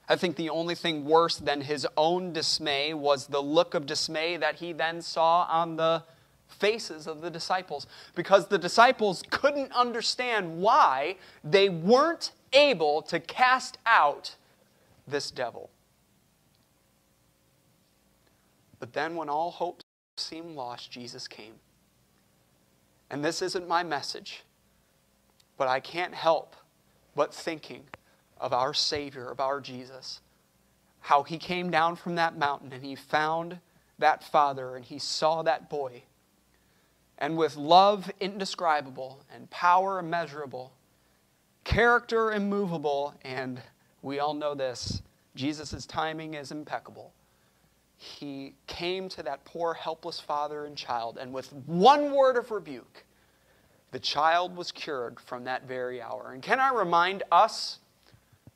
I 0.08 0.16
think 0.16 0.36
the 0.36 0.50
only 0.50 0.74
thing 0.74 1.04
worse 1.04 1.36
than 1.36 1.62
his 1.62 1.86
own 1.96 2.32
dismay 2.32 2.92
was 2.94 3.26
the 3.26 3.40
look 3.40 3.74
of 3.74 3.86
dismay 3.86 4.36
that 4.36 4.56
he 4.56 4.72
then 4.72 5.00
saw 5.00 5.46
on 5.50 5.76
the 5.76 6.02
faces 6.46 7.06
of 7.06 7.20
the 7.20 7.30
disciples 7.30 7.86
because 8.14 8.48
the 8.48 8.58
disciples 8.58 9.22
couldn't 9.30 9.72
understand 9.72 10.58
why 10.58 11.16
they 11.42 11.68
weren't 11.68 12.32
able 12.52 13.02
to 13.02 13.18
cast 13.18 13.78
out 13.86 14.36
this 15.08 15.30
devil. 15.30 15.70
But 18.78 18.92
then, 18.92 19.16
when 19.16 19.30
all 19.30 19.50
hope 19.50 19.82
seemed 20.16 20.54
lost, 20.54 20.90
Jesus 20.90 21.26
came. 21.26 21.54
And 23.10 23.24
this 23.24 23.40
isn't 23.40 23.66
my 23.66 23.82
message, 23.82 24.44
but 25.56 25.68
I 25.68 25.80
can't 25.80 26.14
help 26.14 26.54
but 27.14 27.32
thinking 27.32 27.84
of 28.44 28.52
our 28.52 28.74
Savior, 28.74 29.30
of 29.30 29.40
our 29.40 29.58
Jesus. 29.58 30.20
How 31.00 31.22
he 31.22 31.38
came 31.38 31.70
down 31.70 31.96
from 31.96 32.16
that 32.16 32.36
mountain 32.36 32.74
and 32.74 32.84
he 32.84 32.94
found 32.94 33.58
that 33.98 34.22
father 34.22 34.76
and 34.76 34.84
he 34.84 34.98
saw 34.98 35.42
that 35.42 35.70
boy. 35.70 36.02
And 37.16 37.38
with 37.38 37.56
love 37.56 38.10
indescribable 38.20 39.24
and 39.34 39.48
power 39.48 39.98
immeasurable, 39.98 40.74
character 41.64 42.32
immovable, 42.32 43.14
and 43.22 43.62
we 44.02 44.18
all 44.18 44.34
know 44.34 44.54
this 44.54 45.00
Jesus' 45.34 45.86
timing 45.86 46.34
is 46.34 46.52
impeccable. 46.52 47.14
He 47.96 48.56
came 48.66 49.08
to 49.10 49.22
that 49.22 49.46
poor, 49.46 49.72
helpless 49.72 50.20
father 50.20 50.66
and 50.66 50.76
child, 50.76 51.16
and 51.18 51.32
with 51.32 51.50
one 51.64 52.12
word 52.12 52.36
of 52.36 52.50
rebuke, 52.50 53.04
the 53.90 53.98
child 53.98 54.54
was 54.54 54.70
cured 54.70 55.18
from 55.18 55.44
that 55.44 55.66
very 55.66 56.02
hour. 56.02 56.32
And 56.34 56.42
can 56.42 56.60
I 56.60 56.74
remind 56.74 57.22
us 57.32 57.78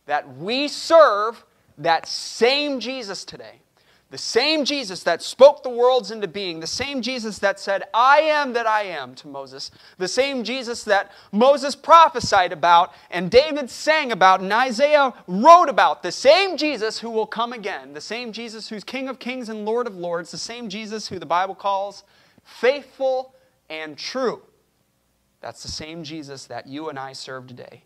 that 0.09 0.39
we 0.39 0.69
serve 0.69 1.45
that 1.77 2.09
same 2.09 2.81
Jesus 2.81 3.27
today. 3.27 3.61
The 4.11 4.17
same 4.17 4.65
Jesus 4.65 5.03
that 5.03 5.21
spoke 5.23 5.63
the 5.63 5.69
worlds 5.69 6.11
into 6.11 6.27
being, 6.27 6.61
the 6.61 6.67
same 6.67 7.03
Jesus 7.03 7.39
that 7.41 7.61
said, 7.61 7.83
I 7.93 8.21
am 8.21 8.55
that 8.55 8.67
I 8.67 8.85
am 8.85 9.15
to 9.17 9.29
Moses, 9.29 9.71
the 9.99 10.09
same 10.09 10.45
Jesus 10.45 10.83
that 10.85 11.13
Moses 11.31 11.77
prophesied 11.77 12.55
about 12.55 12.95
and 13.11 13.31
David 13.31 13.69
sang 13.69 14.11
about 14.11 14.41
and 14.41 14.51
Isaiah 14.51 15.13
wrote 15.27 15.69
about, 15.69 16.03
the 16.03 16.11
same 16.11 16.57
Jesus 16.57 16.99
who 16.99 17.11
will 17.11 17.27
come 17.27 17.53
again, 17.53 17.93
the 17.93 18.01
same 18.01 18.33
Jesus 18.33 18.67
who's 18.67 18.83
King 18.83 19.11
of 19.11 19.19
kings 19.19 19.51
and 19.51 19.67
Lord 19.67 19.87
of 19.87 19.95
lords, 19.95 20.31
the 20.31 20.39
same 20.39 20.71
Jesus 20.71 21.07
who 21.07 21.19
the 21.19 21.27
Bible 21.27 21.55
calls 21.55 22.03
faithful 22.45 23.35
and 23.69 23.99
true. 23.99 24.41
That's 25.43 25.63
the 25.63 25.69
same 25.69 26.03
Jesus 26.03 26.47
that 26.47 26.67
you 26.67 26.89
and 26.89 26.99
I 26.99 27.13
serve 27.13 27.47
today 27.47 27.83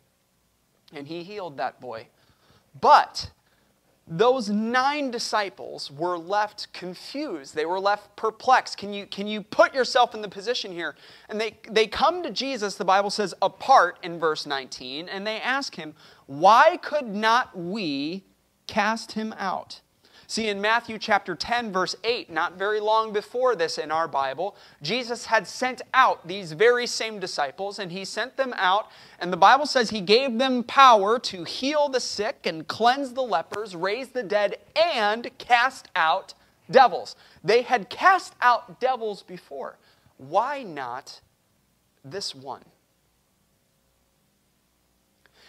and 0.93 1.07
he 1.07 1.23
healed 1.23 1.57
that 1.57 1.81
boy. 1.81 2.07
But 2.81 3.31
those 4.07 4.51
nine 4.51 5.11
disciples 5.11 5.91
were 5.91 6.19
left 6.19 6.73
confused. 6.73 7.55
They 7.55 7.67
were 7.67 7.79
left 7.81 8.15
perplexed. 8.17 8.77
Can 8.77 8.93
you, 8.93 9.07
can 9.07 9.27
you 9.27 9.43
put 9.43 9.75
yourself 9.75 10.15
in 10.15 10.23
the 10.23 10.29
position 10.29 10.73
here? 10.73 10.97
And 11.29 11.41
they, 11.41 11.57
they 11.71 11.87
come 11.87 12.23
to 12.23 12.31
Jesus, 12.31 12.75
the 12.75 12.85
Bible 12.85 13.11
says, 13.11 13.33
apart 13.41 13.99
in 14.03 14.19
verse 14.19 14.45
19, 14.45 15.09
and 15.09 15.27
they 15.27 15.41
ask 15.41 15.77
him, 15.77 15.95
Why 16.27 16.79
could 16.79 17.07
not 17.07 17.57
we 17.57 18.25
cast 18.67 19.13
him 19.13 19.35
out? 19.39 19.81
See, 20.33 20.49
in 20.49 20.63
Matthew 20.63 20.97
chapter 20.97 21.35
10, 21.35 21.73
verse 21.73 21.95
8, 22.05 22.31
not 22.31 22.57
very 22.57 22.81
long 22.81 23.13
before 23.13 23.55
this 23.55 23.77
in 23.77 23.91
our 23.91 24.09
Bible, 24.09 24.57
Jesus 24.81 25.27
had 25.27 25.47
sent 25.47 25.83
out 25.93 26.27
these 26.27 26.53
very 26.53 26.87
same 26.87 27.19
disciples, 27.19 27.79
and 27.79 27.93
he 27.93 28.07
sent 28.07 28.39
them 28.39 28.55
out, 28.57 28.91
and 29.19 29.31
the 29.31 29.37
Bible 29.37 29.67
says 29.67 29.91
he 29.91 30.01
gave 30.01 30.39
them 30.39 30.65
power 30.65 31.19
to 31.19 31.45
heal 31.45 31.91
the 31.91 32.01
sick 32.01 32.47
and 32.47 32.67
cleanse 32.67 33.13
the 33.13 33.21
lepers, 33.21 33.77
raise 33.77 34.09
the 34.09 34.23
dead, 34.23 34.57
and 34.75 35.29
cast 35.37 35.89
out 35.95 36.33
devils. 36.71 37.15
They 37.45 37.61
had 37.61 37.91
cast 37.91 38.35
out 38.41 38.81
devils 38.81 39.23
before. 39.23 39.77
Why 40.17 40.63
not 40.63 41.21
this 42.07 42.35
one? 42.35 42.65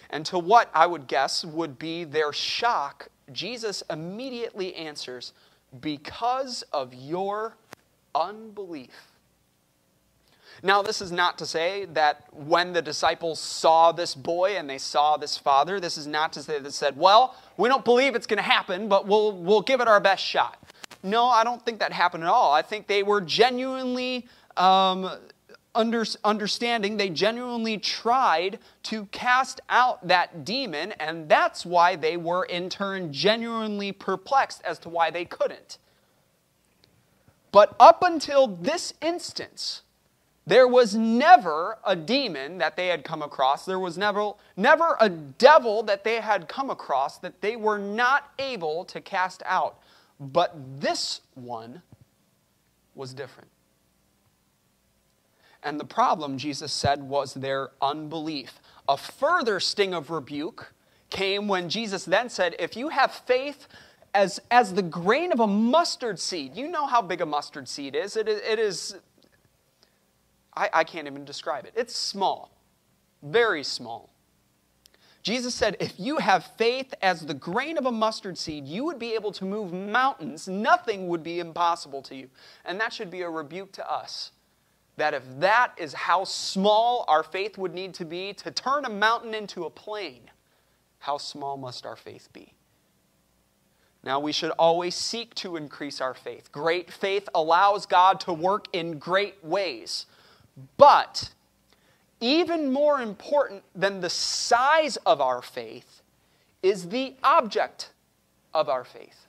And 0.09 0.25
to 0.25 0.37
what 0.37 0.69
I 0.73 0.87
would 0.87 1.07
guess 1.07 1.45
would 1.45 1.79
be 1.79 2.03
their 2.03 2.33
shock 2.33 3.07
Jesus 3.31 3.83
immediately 3.89 4.75
answers, 4.75 5.33
Because 5.79 6.63
of 6.73 6.93
your 6.93 7.55
unbelief. 8.13 9.13
Now, 10.61 10.81
this 10.81 11.01
is 11.01 11.11
not 11.11 11.37
to 11.39 11.45
say 11.45 11.85
that 11.85 12.27
when 12.31 12.73
the 12.73 12.81
disciples 12.81 13.39
saw 13.39 13.91
this 13.91 14.13
boy 14.13 14.55
and 14.55 14.69
they 14.69 14.77
saw 14.77 15.17
this 15.17 15.37
father, 15.37 15.79
this 15.79 15.97
is 15.97 16.07
not 16.07 16.31
to 16.33 16.43
say 16.43 16.59
that 16.59 16.71
said, 16.71 16.95
well, 16.95 17.35
we 17.57 17.67
don't 17.67 17.83
believe 17.83 18.15
it's 18.15 18.27
going 18.27 18.37
to 18.37 18.43
happen, 18.43 18.87
but 18.87 19.07
we'll, 19.07 19.31
we'll 19.33 19.61
give 19.61 19.81
it 19.81 19.87
our 19.87 19.99
best 19.99 20.23
shot. 20.23 20.57
No, 21.01 21.25
I 21.25 21.43
don't 21.43 21.63
think 21.65 21.79
that 21.79 21.91
happened 21.91 22.23
at 22.23 22.29
all. 22.29 22.53
I 22.53 22.61
think 22.61 22.87
they 22.87 23.03
were 23.03 23.19
genuinely 23.19 24.27
um, 24.55 25.09
under, 25.75 26.05
understanding, 26.23 26.97
they 26.97 27.09
genuinely 27.09 27.77
tried 27.77 28.59
to 28.83 29.05
cast 29.07 29.61
out 29.69 30.07
that 30.07 30.45
demon, 30.45 30.91
and 30.93 31.27
that's 31.27 31.65
why 31.65 31.95
they 31.95 32.17
were 32.17 32.45
in 32.45 32.69
turn 32.69 33.11
genuinely 33.11 33.91
perplexed 33.91 34.61
as 34.63 34.79
to 34.79 34.89
why 34.89 35.09
they 35.09 35.25
couldn't. 35.25 35.77
But 37.51 37.75
up 37.79 38.03
until 38.03 38.47
this 38.47 38.93
instance, 39.01 39.83
there 40.45 40.67
was 40.67 40.95
never 40.95 41.77
a 41.85 41.95
demon 41.95 42.57
that 42.57 42.75
they 42.75 42.87
had 42.87 43.03
come 43.03 43.21
across. 43.21 43.65
There 43.65 43.79
was 43.79 43.97
never, 43.97 44.33
never 44.57 44.97
a 44.99 45.07
devil 45.09 45.83
that 45.83 46.03
they 46.03 46.15
had 46.15 46.47
come 46.47 46.69
across 46.69 47.17
that 47.19 47.41
they 47.41 47.55
were 47.55 47.77
not 47.77 48.31
able 48.39 48.83
to 48.85 48.99
cast 48.99 49.41
out. 49.45 49.79
But 50.19 50.53
this 50.79 51.21
one 51.35 51.81
was 52.95 53.13
different. 53.13 53.49
And 55.63 55.79
the 55.79 55.85
problem, 55.85 56.37
Jesus 56.37 56.73
said, 56.73 57.01
was 57.01 57.33
their 57.33 57.71
unbelief. 57.81 58.59
A 58.87 58.97
further 58.97 59.59
sting 59.59 59.93
of 59.93 60.09
rebuke 60.09 60.73
came 61.09 61.47
when 61.47 61.69
Jesus 61.69 62.03
then 62.03 62.29
said, 62.29 62.55
If 62.59 62.75
you 62.75 62.89
have 62.89 63.11
faith 63.11 63.67
as, 64.13 64.41
as 64.51 64.73
the 64.73 64.81
grain 64.81 65.31
of 65.31 65.39
a 65.39 65.47
mustard 65.47 66.19
seed, 66.19 66.55
you 66.55 66.67
know 66.67 66.85
how 66.85 67.01
big 67.01 67.21
a 67.21 67.25
mustard 67.25 67.69
seed 67.69 67.95
is. 67.95 68.17
It, 68.17 68.27
it 68.27 68.59
is, 68.59 68.95
I, 70.53 70.69
I 70.73 70.83
can't 70.83 71.07
even 71.07 71.23
describe 71.23 71.65
it. 71.65 71.73
It's 71.75 71.95
small, 71.95 72.51
very 73.21 73.63
small. 73.63 74.09
Jesus 75.21 75.55
said, 75.55 75.77
if 75.79 75.97
you 75.97 76.17
have 76.17 76.45
faith 76.57 76.93
as 77.01 77.21
the 77.21 77.33
grain 77.33 77.77
of 77.77 77.85
a 77.85 77.91
mustard 77.91 78.37
seed, 78.37 78.67
you 78.67 78.83
would 78.83 78.99
be 78.99 79.13
able 79.13 79.31
to 79.31 79.45
move 79.45 79.71
mountains. 79.71 80.49
Nothing 80.49 81.07
would 81.07 81.23
be 81.23 81.39
impossible 81.39 82.01
to 82.01 82.15
you. 82.15 82.29
And 82.65 82.77
that 82.81 82.91
should 82.91 83.09
be 83.09 83.21
a 83.21 83.29
rebuke 83.29 83.71
to 83.73 83.89
us 83.89 84.31
that 84.97 85.13
if 85.13 85.23
that 85.39 85.73
is 85.77 85.93
how 85.93 86.23
small 86.23 87.05
our 87.07 87.23
faith 87.23 87.57
would 87.57 87.73
need 87.73 87.93
to 87.95 88.05
be 88.05 88.33
to 88.33 88.51
turn 88.51 88.85
a 88.85 88.89
mountain 88.89 89.33
into 89.33 89.65
a 89.65 89.69
plain, 89.69 90.21
how 90.99 91.17
small 91.17 91.57
must 91.57 91.85
our 91.85 91.95
faith 91.95 92.29
be? 92.31 92.53
Now, 94.03 94.19
we 94.19 94.33
should 94.33 94.51
always 94.51 94.95
seek 94.95 95.33
to 95.35 95.55
increase 95.55 96.01
our 96.01 96.13
faith. 96.13 96.51
Great 96.51 96.91
faith 96.91 97.29
allows 97.33 97.85
God 97.85 98.19
to 98.21 98.33
work 98.33 98.65
in 98.73 98.99
great 98.99 99.43
ways. 99.43 100.05
But 100.77 101.31
even 102.19 102.71
more 102.71 103.01
important 103.01 103.63
than 103.73 104.01
the 104.01 104.09
size 104.09 104.97
of 104.97 105.21
our 105.21 105.41
faith 105.41 106.01
is 106.61 106.89
the 106.89 107.15
object 107.23 107.91
of 108.53 108.69
our 108.69 108.83
faith. 108.83 109.27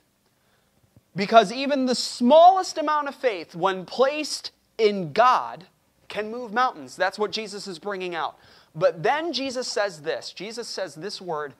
Because 1.15 1.51
even 1.51 1.85
the 1.85 1.95
smallest 1.95 2.77
amount 2.77 3.07
of 3.07 3.15
faith, 3.15 3.55
when 3.55 3.85
placed 3.85 4.51
in 4.77 5.13
God, 5.13 5.65
can 6.07 6.31
move 6.31 6.53
mountains. 6.53 6.95
That's 6.95 7.17
what 7.17 7.31
Jesus 7.31 7.67
is 7.67 7.79
bringing 7.79 8.15
out. 8.15 8.37
But 8.73 9.03
then 9.03 9.33
Jesus 9.33 9.67
says 9.67 10.01
this 10.01 10.31
Jesus 10.31 10.67
says 10.67 10.95
this 10.95 11.21
word, 11.21 11.53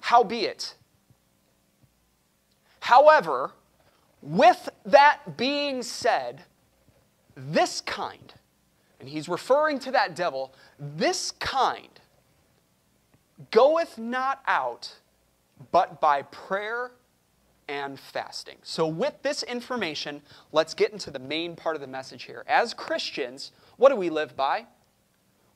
howbeit. 0.00 0.74
However, 2.80 3.52
with 4.22 4.68
that 4.86 5.36
being 5.36 5.82
said, 5.82 6.42
this 7.36 7.80
kind, 7.80 8.32
and 9.00 9.08
he's 9.08 9.28
referring 9.28 9.78
to 9.80 9.90
that 9.92 10.16
devil, 10.16 10.54
this 10.78 11.32
kind 11.32 12.00
goeth 13.50 13.98
not 13.98 14.42
out 14.46 14.92
but 15.72 16.00
by 16.00 16.22
prayer 16.22 16.92
and 17.68 18.00
fasting. 18.00 18.56
So, 18.62 18.86
with 18.86 19.22
this 19.22 19.42
information, 19.42 20.22
let's 20.52 20.74
get 20.74 20.92
into 20.92 21.10
the 21.10 21.18
main 21.18 21.54
part 21.54 21.74
of 21.74 21.80
the 21.80 21.86
message 21.86 22.24
here. 22.24 22.44
As 22.46 22.74
Christians, 22.74 23.52
what 23.76 23.90
do 23.90 23.96
we 23.96 24.10
live 24.10 24.36
by? 24.36 24.66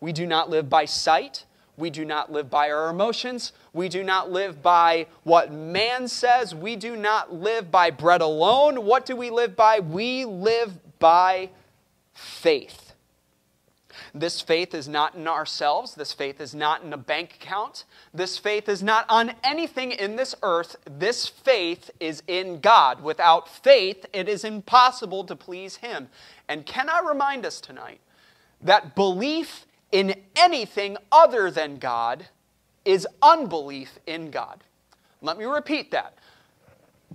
We 0.01 0.13
do 0.13 0.27
not 0.27 0.51
live 0.51 0.69
by 0.69 0.85
sight. 0.85 1.47
We 1.77 1.89
do 1.89 2.05
not 2.05 2.31
live 2.31 2.51
by 2.51 2.71
our 2.71 2.91
emotions. 2.91 3.53
We 3.73 3.89
do 3.89 4.05
not 4.05 4.31
live 4.31 4.63
by 4.63 5.07
what 5.23 5.53
man 5.53 6.07
says. 6.07 6.55
We 6.55 6.77
do 6.77 6.97
not 6.97 7.33
live 7.33 7.71
by 7.71 7.91
bread 7.91 8.21
alone. 8.21 8.85
What 8.85 9.07
do 9.07 9.17
we 9.17 9.31
live 9.31 9.57
by? 9.57 9.81
We 9.81 10.25
live 10.25 10.79
by 10.99 11.51
faith. 12.13 12.82
This 14.15 14.43
faith 14.43 14.75
is 14.75 14.89
not 14.89 15.15
in 15.15 15.27
ourselves. 15.27 15.95
This 15.95 16.13
faith 16.13 16.41
is 16.41 16.55
not 16.55 16.83
in 16.83 16.93
a 16.93 16.99
bank 16.99 17.39
account. 17.41 17.85
This 18.13 18.37
faith 18.37 18.69
is 18.69 18.83
not 18.83 19.07
on 19.09 19.33
anything 19.43 19.91
in 19.91 20.17
this 20.17 20.35
earth. 20.43 20.77
This 20.85 21.27
faith 21.27 21.91
is 21.99 22.23
in 22.27 22.61
God. 22.61 23.03
Without 23.03 23.49
faith, 23.49 24.05
it 24.13 24.29
is 24.29 24.45
impossible 24.45 25.25
to 25.25 25.35
please 25.35 25.77
Him. 25.77 26.09
And 26.47 26.67
can 26.67 26.91
I 26.91 27.01
remind 27.01 27.47
us 27.47 27.59
tonight 27.59 28.01
that 28.61 28.95
belief 28.95 29.67
in 29.91 30.15
anything 30.37 30.99
other 31.11 31.51
than 31.51 31.79
God 31.79 32.27
is 32.85 33.09
unbelief 33.23 33.99
in 34.07 34.31
God? 34.31 34.63
Let 35.23 35.39
me 35.39 35.47
repeat 35.47 35.91
that. 35.93 36.19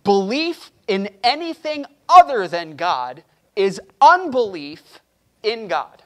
Belief 0.03 0.71
in 0.87 1.09
anything 1.23 1.85
other 2.09 2.47
than 2.47 2.75
God 2.75 3.23
is 3.55 3.79
unbelief 4.01 4.99
in 5.43 5.67
God. 5.67 6.01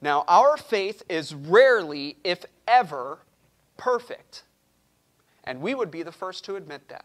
Now, 0.00 0.24
our 0.28 0.56
faith 0.56 1.02
is 1.08 1.34
rarely, 1.34 2.16
if 2.24 2.44
ever, 2.66 3.18
perfect. 3.76 4.44
And 5.44 5.60
we 5.60 5.74
would 5.74 5.90
be 5.90 6.02
the 6.02 6.12
first 6.12 6.44
to 6.46 6.56
admit 6.56 6.88
that. 6.88 7.04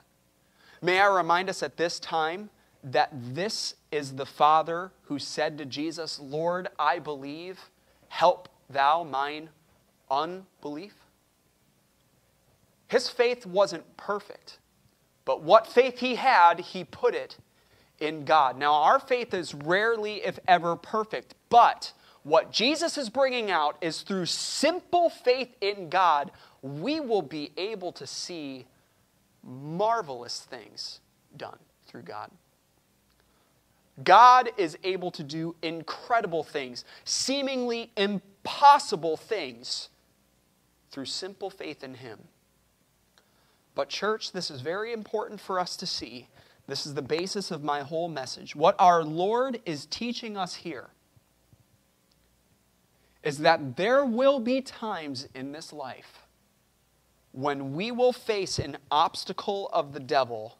May 0.82 1.00
I 1.00 1.08
remind 1.08 1.50
us 1.50 1.64
at 1.64 1.78
this 1.78 2.00
time 2.00 2.50
that 2.84 3.10
this 3.12 3.76
is 3.92 4.14
the 4.16 4.26
Father 4.26 4.92
who 5.04 5.20
said 5.20 5.58
to 5.58 5.66
Jesus, 5.66 6.20
Lord, 6.20 6.68
I 6.78 7.00
believe, 7.00 7.60
help 8.08 8.50
thou 8.70 9.04
mine 9.04 9.50
unbelief? 10.10 10.94
His 12.88 13.10
faith 13.10 13.46
wasn't 13.46 13.98
perfect, 13.98 14.60
but 15.26 15.42
what 15.42 15.66
faith 15.66 16.00
he 16.00 16.16
had, 16.16 16.60
he 16.60 16.84
put 16.84 17.16
it 17.16 17.38
in 18.00 18.26
God. 18.26 18.58
Now, 18.58 18.74
our 18.74 19.00
faith 19.00 19.34
is 19.34 19.56
rarely, 19.56 20.24
if 20.24 20.38
ever, 20.48 20.76
perfect, 20.76 21.34
but 21.50 21.94
what 22.26 22.52
Jesus 22.52 22.98
is 22.98 23.08
bringing 23.08 23.52
out 23.52 23.78
is 23.82 24.02
through 24.02 24.26
simple 24.26 25.12
faith 25.12 25.56
in 25.62 25.90
God, 25.90 26.32
we 26.64 27.00
will 27.00 27.22
be 27.22 27.52
able 27.56 27.92
to 27.92 28.08
see 28.08 28.66
marvelous 29.44 30.40
things 30.40 31.02
done 31.38 31.60
through 31.86 32.02
God. 32.02 32.32
God 34.04 34.50
is 34.58 34.76
able 34.84 35.12
to 35.12 35.22
do 35.22 35.56
incredible 35.62 36.44
things, 36.44 36.84
seemingly 37.04 37.92
impossible 37.96 39.18
things, 39.18 39.90
through 40.90 41.06
simple 41.06 41.52
faith 41.52 41.84
in 41.84 41.94
Him. 41.94 42.18
But, 43.76 43.88
church, 43.88 44.32
this 44.32 44.50
is 44.50 44.62
very 44.62 44.94
important 44.94 45.40
for 45.40 45.60
us 45.60 45.78
to 45.78 45.86
see. 45.86 46.30
This 46.66 46.88
is 46.88 46.96
the 46.96 47.04
basis 47.04 47.52
of 47.52 47.64
my 47.64 47.82
whole 47.82 48.10
message. 48.10 48.56
What 48.56 48.76
our 48.80 49.04
Lord 49.04 49.62
is 49.64 49.86
teaching 49.86 50.36
us 50.36 50.56
here 50.56 50.90
is 53.26 53.40
that 53.40 53.76
there 53.76 54.06
will 54.06 54.40
be 54.40 54.62
times 54.62 55.28
in 55.34 55.52
this 55.52 55.74
life 55.74 56.22
when 57.32 57.74
we 57.74 57.92
will 57.92 58.14
face 58.14 58.60
an 58.60 58.78
obstacle 58.90 59.70
of 59.74 59.92
the 59.92 60.00
devil 60.00 60.58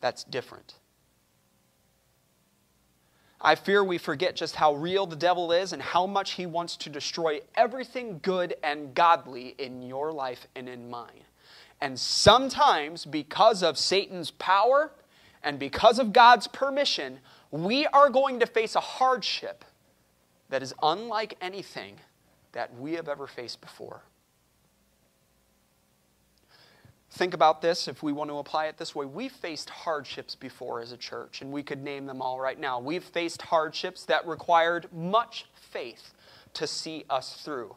that's 0.00 0.22
different. 0.22 0.74
I 3.40 3.54
fear 3.54 3.82
we 3.82 3.96
forget 3.96 4.36
just 4.36 4.54
how 4.56 4.74
real 4.74 5.06
the 5.06 5.16
devil 5.16 5.50
is 5.50 5.72
and 5.72 5.80
how 5.80 6.06
much 6.06 6.32
he 6.32 6.44
wants 6.44 6.76
to 6.76 6.90
destroy 6.90 7.40
everything 7.54 8.20
good 8.22 8.54
and 8.62 8.94
godly 8.94 9.54
in 9.58 9.82
your 9.82 10.12
life 10.12 10.46
and 10.54 10.68
in 10.68 10.90
mine. 10.90 11.24
And 11.80 11.98
sometimes, 11.98 13.06
because 13.06 13.62
of 13.62 13.78
Satan's 13.78 14.30
power 14.30 14.92
and 15.42 15.58
because 15.58 15.98
of 15.98 16.12
God's 16.12 16.46
permission, 16.48 17.18
we 17.50 17.86
are 17.86 18.10
going 18.10 18.40
to 18.40 18.46
face 18.46 18.76
a 18.76 18.80
hardship 18.80 19.64
that 20.50 20.62
is 20.62 20.74
unlike 20.82 21.36
anything 21.40 21.96
that 22.52 22.76
we 22.78 22.92
have 22.94 23.08
ever 23.08 23.26
faced 23.26 23.60
before. 23.60 24.02
Think 27.12 27.34
about 27.34 27.60
this 27.60 27.88
if 27.88 28.02
we 28.02 28.12
want 28.12 28.30
to 28.30 28.38
apply 28.38 28.66
it 28.66 28.76
this 28.76 28.94
way. 28.94 29.04
We've 29.04 29.32
faced 29.32 29.68
hardships 29.68 30.36
before 30.36 30.80
as 30.80 30.92
a 30.92 30.96
church, 30.96 31.42
and 31.42 31.50
we 31.50 31.62
could 31.62 31.82
name 31.82 32.06
them 32.06 32.22
all 32.22 32.38
right 32.38 32.58
now. 32.58 32.78
We've 32.78 33.02
faced 33.02 33.42
hardships 33.42 34.04
that 34.04 34.26
required 34.26 34.86
much 34.92 35.46
faith 35.54 36.14
to 36.54 36.66
see 36.66 37.04
us 37.10 37.42
through. 37.42 37.74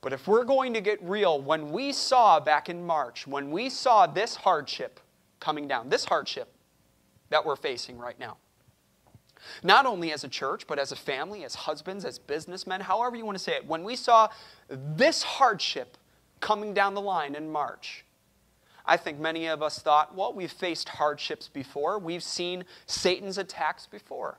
But 0.00 0.12
if 0.12 0.26
we're 0.26 0.44
going 0.44 0.74
to 0.74 0.80
get 0.80 1.02
real, 1.02 1.40
when 1.40 1.70
we 1.70 1.92
saw 1.92 2.40
back 2.40 2.68
in 2.68 2.84
March, 2.84 3.26
when 3.26 3.50
we 3.50 3.70
saw 3.70 4.06
this 4.06 4.36
hardship 4.36 5.00
coming 5.40 5.68
down, 5.68 5.88
this 5.88 6.04
hardship 6.04 6.52
that 7.30 7.44
we're 7.44 7.56
facing 7.56 7.98
right 7.98 8.18
now, 8.18 8.38
not 9.62 9.86
only 9.86 10.12
as 10.12 10.24
a 10.24 10.28
church, 10.28 10.66
but 10.66 10.78
as 10.78 10.92
a 10.92 10.96
family, 10.96 11.44
as 11.44 11.54
husbands, 11.54 12.04
as 12.04 12.18
businessmen, 12.18 12.80
however 12.80 13.16
you 13.16 13.24
want 13.24 13.36
to 13.38 13.42
say 13.42 13.54
it. 13.54 13.66
When 13.66 13.84
we 13.84 13.96
saw 13.96 14.28
this 14.68 15.22
hardship 15.22 15.96
coming 16.40 16.74
down 16.74 16.94
the 16.94 17.00
line 17.00 17.34
in 17.34 17.50
March, 17.50 18.04
I 18.84 18.96
think 18.96 19.18
many 19.20 19.46
of 19.46 19.62
us 19.62 19.80
thought, 19.80 20.14
well, 20.14 20.32
we've 20.32 20.50
faced 20.50 20.88
hardships 20.88 21.48
before. 21.48 21.98
We've 21.98 22.22
seen 22.22 22.64
Satan's 22.86 23.36
attacks 23.36 23.86
before. 23.86 24.38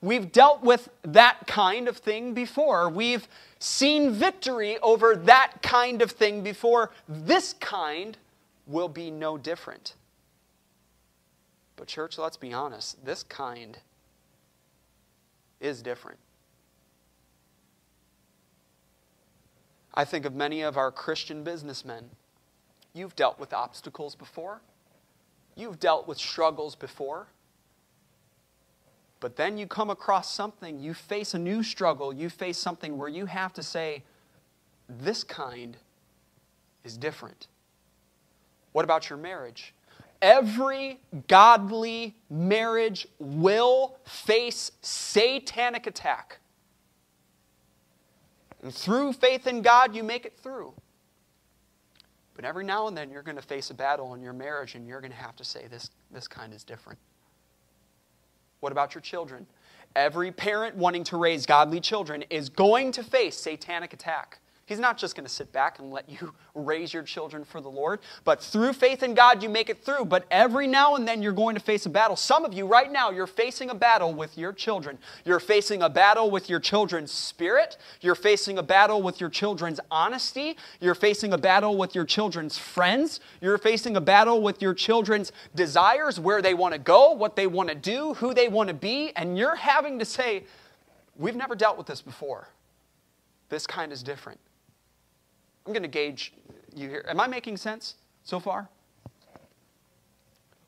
We've 0.00 0.30
dealt 0.30 0.62
with 0.62 0.88
that 1.02 1.46
kind 1.48 1.88
of 1.88 1.96
thing 1.96 2.34
before. 2.34 2.88
We've 2.88 3.26
seen 3.58 4.12
victory 4.12 4.78
over 4.78 5.16
that 5.16 5.54
kind 5.62 6.02
of 6.02 6.12
thing 6.12 6.42
before. 6.42 6.92
This 7.08 7.54
kind 7.54 8.16
will 8.66 8.88
be 8.88 9.10
no 9.10 9.38
different. 9.38 9.94
But, 11.76 11.88
church, 11.88 12.18
let's 12.18 12.36
be 12.36 12.52
honest, 12.52 13.04
this 13.04 13.22
kind 13.22 13.78
is 15.60 15.82
different. 15.82 16.18
I 19.94 20.04
think 20.04 20.26
of 20.26 20.34
many 20.34 20.62
of 20.62 20.76
our 20.76 20.90
Christian 20.90 21.42
businessmen. 21.42 22.10
You've 22.92 23.16
dealt 23.16 23.38
with 23.38 23.52
obstacles 23.52 24.14
before, 24.14 24.60
you've 25.54 25.78
dealt 25.78 26.08
with 26.08 26.18
struggles 26.18 26.74
before. 26.74 27.28
But 29.18 29.36
then 29.36 29.56
you 29.56 29.66
come 29.66 29.88
across 29.88 30.30
something, 30.32 30.78
you 30.78 30.92
face 30.92 31.32
a 31.32 31.38
new 31.38 31.62
struggle, 31.62 32.12
you 32.12 32.28
face 32.28 32.58
something 32.58 32.98
where 32.98 33.08
you 33.08 33.24
have 33.26 33.52
to 33.54 33.62
say, 33.62 34.02
this 34.88 35.24
kind 35.24 35.78
is 36.84 36.98
different. 36.98 37.46
What 38.72 38.84
about 38.84 39.08
your 39.08 39.18
marriage? 39.18 39.72
Every 40.22 41.00
godly 41.28 42.16
marriage 42.30 43.06
will 43.18 43.98
face 44.04 44.72
satanic 44.80 45.86
attack. 45.86 46.38
And 48.62 48.74
through 48.74 49.12
faith 49.12 49.46
in 49.46 49.62
God, 49.62 49.94
you 49.94 50.02
make 50.02 50.24
it 50.24 50.36
through. 50.42 50.74
But 52.34 52.44
every 52.44 52.64
now 52.64 52.86
and 52.86 52.96
then, 52.96 53.10
you're 53.10 53.22
going 53.22 53.36
to 53.36 53.42
face 53.42 53.70
a 53.70 53.74
battle 53.74 54.14
in 54.14 54.20
your 54.20 54.32
marriage, 54.32 54.74
and 54.74 54.86
you're 54.86 55.00
going 55.00 55.12
to 55.12 55.16
have 55.16 55.36
to 55.36 55.44
say, 55.44 55.68
this, 55.68 55.90
this 56.10 56.28
kind 56.28 56.52
is 56.52 56.64
different. 56.64 56.98
What 58.60 58.72
about 58.72 58.94
your 58.94 59.02
children? 59.02 59.46
Every 59.94 60.30
parent 60.32 60.76
wanting 60.76 61.04
to 61.04 61.16
raise 61.16 61.46
godly 61.46 61.80
children 61.80 62.22
is 62.28 62.48
going 62.48 62.92
to 62.92 63.02
face 63.02 63.36
satanic 63.36 63.92
attack. 63.94 64.40
He's 64.66 64.80
not 64.80 64.98
just 64.98 65.14
going 65.14 65.24
to 65.24 65.32
sit 65.32 65.52
back 65.52 65.78
and 65.78 65.92
let 65.92 66.08
you 66.08 66.34
raise 66.54 66.92
your 66.92 67.04
children 67.04 67.44
for 67.44 67.60
the 67.60 67.68
Lord, 67.68 68.00
but 68.24 68.42
through 68.42 68.72
faith 68.72 69.04
in 69.04 69.14
God, 69.14 69.40
you 69.40 69.48
make 69.48 69.70
it 69.70 69.84
through. 69.84 70.06
But 70.06 70.26
every 70.28 70.66
now 70.66 70.96
and 70.96 71.06
then, 71.06 71.22
you're 71.22 71.32
going 71.32 71.54
to 71.54 71.60
face 71.60 71.86
a 71.86 71.88
battle. 71.88 72.16
Some 72.16 72.44
of 72.44 72.52
you, 72.52 72.66
right 72.66 72.90
now, 72.90 73.10
you're 73.10 73.28
facing 73.28 73.70
a 73.70 73.76
battle 73.76 74.12
with 74.12 74.36
your 74.36 74.52
children. 74.52 74.98
You're 75.24 75.38
facing 75.38 75.82
a 75.82 75.88
battle 75.88 76.32
with 76.32 76.50
your 76.50 76.58
children's 76.58 77.12
spirit. 77.12 77.76
You're 78.00 78.16
facing 78.16 78.58
a 78.58 78.62
battle 78.62 79.02
with 79.02 79.20
your 79.20 79.30
children's 79.30 79.78
honesty. 79.88 80.56
You're 80.80 80.96
facing 80.96 81.32
a 81.32 81.38
battle 81.38 81.76
with 81.76 81.94
your 81.94 82.04
children's 82.04 82.58
friends. 82.58 83.20
You're 83.40 83.58
facing 83.58 83.96
a 83.96 84.00
battle 84.00 84.42
with 84.42 84.60
your 84.60 84.74
children's 84.74 85.30
desires, 85.54 86.18
where 86.18 86.42
they 86.42 86.54
want 86.54 86.72
to 86.74 86.80
go, 86.80 87.12
what 87.12 87.36
they 87.36 87.46
want 87.46 87.68
to 87.68 87.76
do, 87.76 88.14
who 88.14 88.34
they 88.34 88.48
want 88.48 88.68
to 88.68 88.74
be. 88.74 89.12
And 89.14 89.38
you're 89.38 89.56
having 89.56 90.00
to 90.00 90.04
say, 90.04 90.42
We've 91.18 91.36
never 91.36 91.54
dealt 91.54 91.78
with 91.78 91.86
this 91.86 92.02
before. 92.02 92.48
This 93.48 93.66
kind 93.66 93.90
is 93.90 94.02
different. 94.02 94.38
I'm 95.66 95.72
going 95.72 95.82
to 95.82 95.88
gauge 95.88 96.32
you 96.74 96.88
here. 96.88 97.04
Am 97.08 97.18
I 97.18 97.26
making 97.26 97.56
sense 97.56 97.96
so 98.22 98.38
far? 98.38 98.68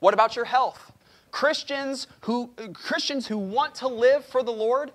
What 0.00 0.14
about 0.14 0.36
your 0.36 0.44
health? 0.44 0.92
Christians 1.30 2.06
who, 2.22 2.50
Christians 2.72 3.26
who 3.26 3.38
want 3.38 3.74
to 3.76 3.88
live 3.88 4.24
for 4.24 4.42
the 4.42 4.50
Lord, 4.50 4.90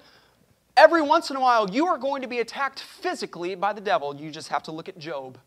every 0.75 1.01
once 1.01 1.29
in 1.29 1.35
a 1.35 1.41
while 1.41 1.69
you 1.69 1.87
are 1.87 1.97
going 1.97 2.21
to 2.21 2.27
be 2.27 2.39
attacked 2.39 2.79
physically 2.79 3.55
by 3.55 3.73
the 3.73 3.81
devil. 3.81 4.15
You 4.15 4.31
just 4.31 4.49
have 4.49 4.63
to 4.63 4.71
look 4.71 4.89
at 4.89 4.97
Job. 4.97 5.37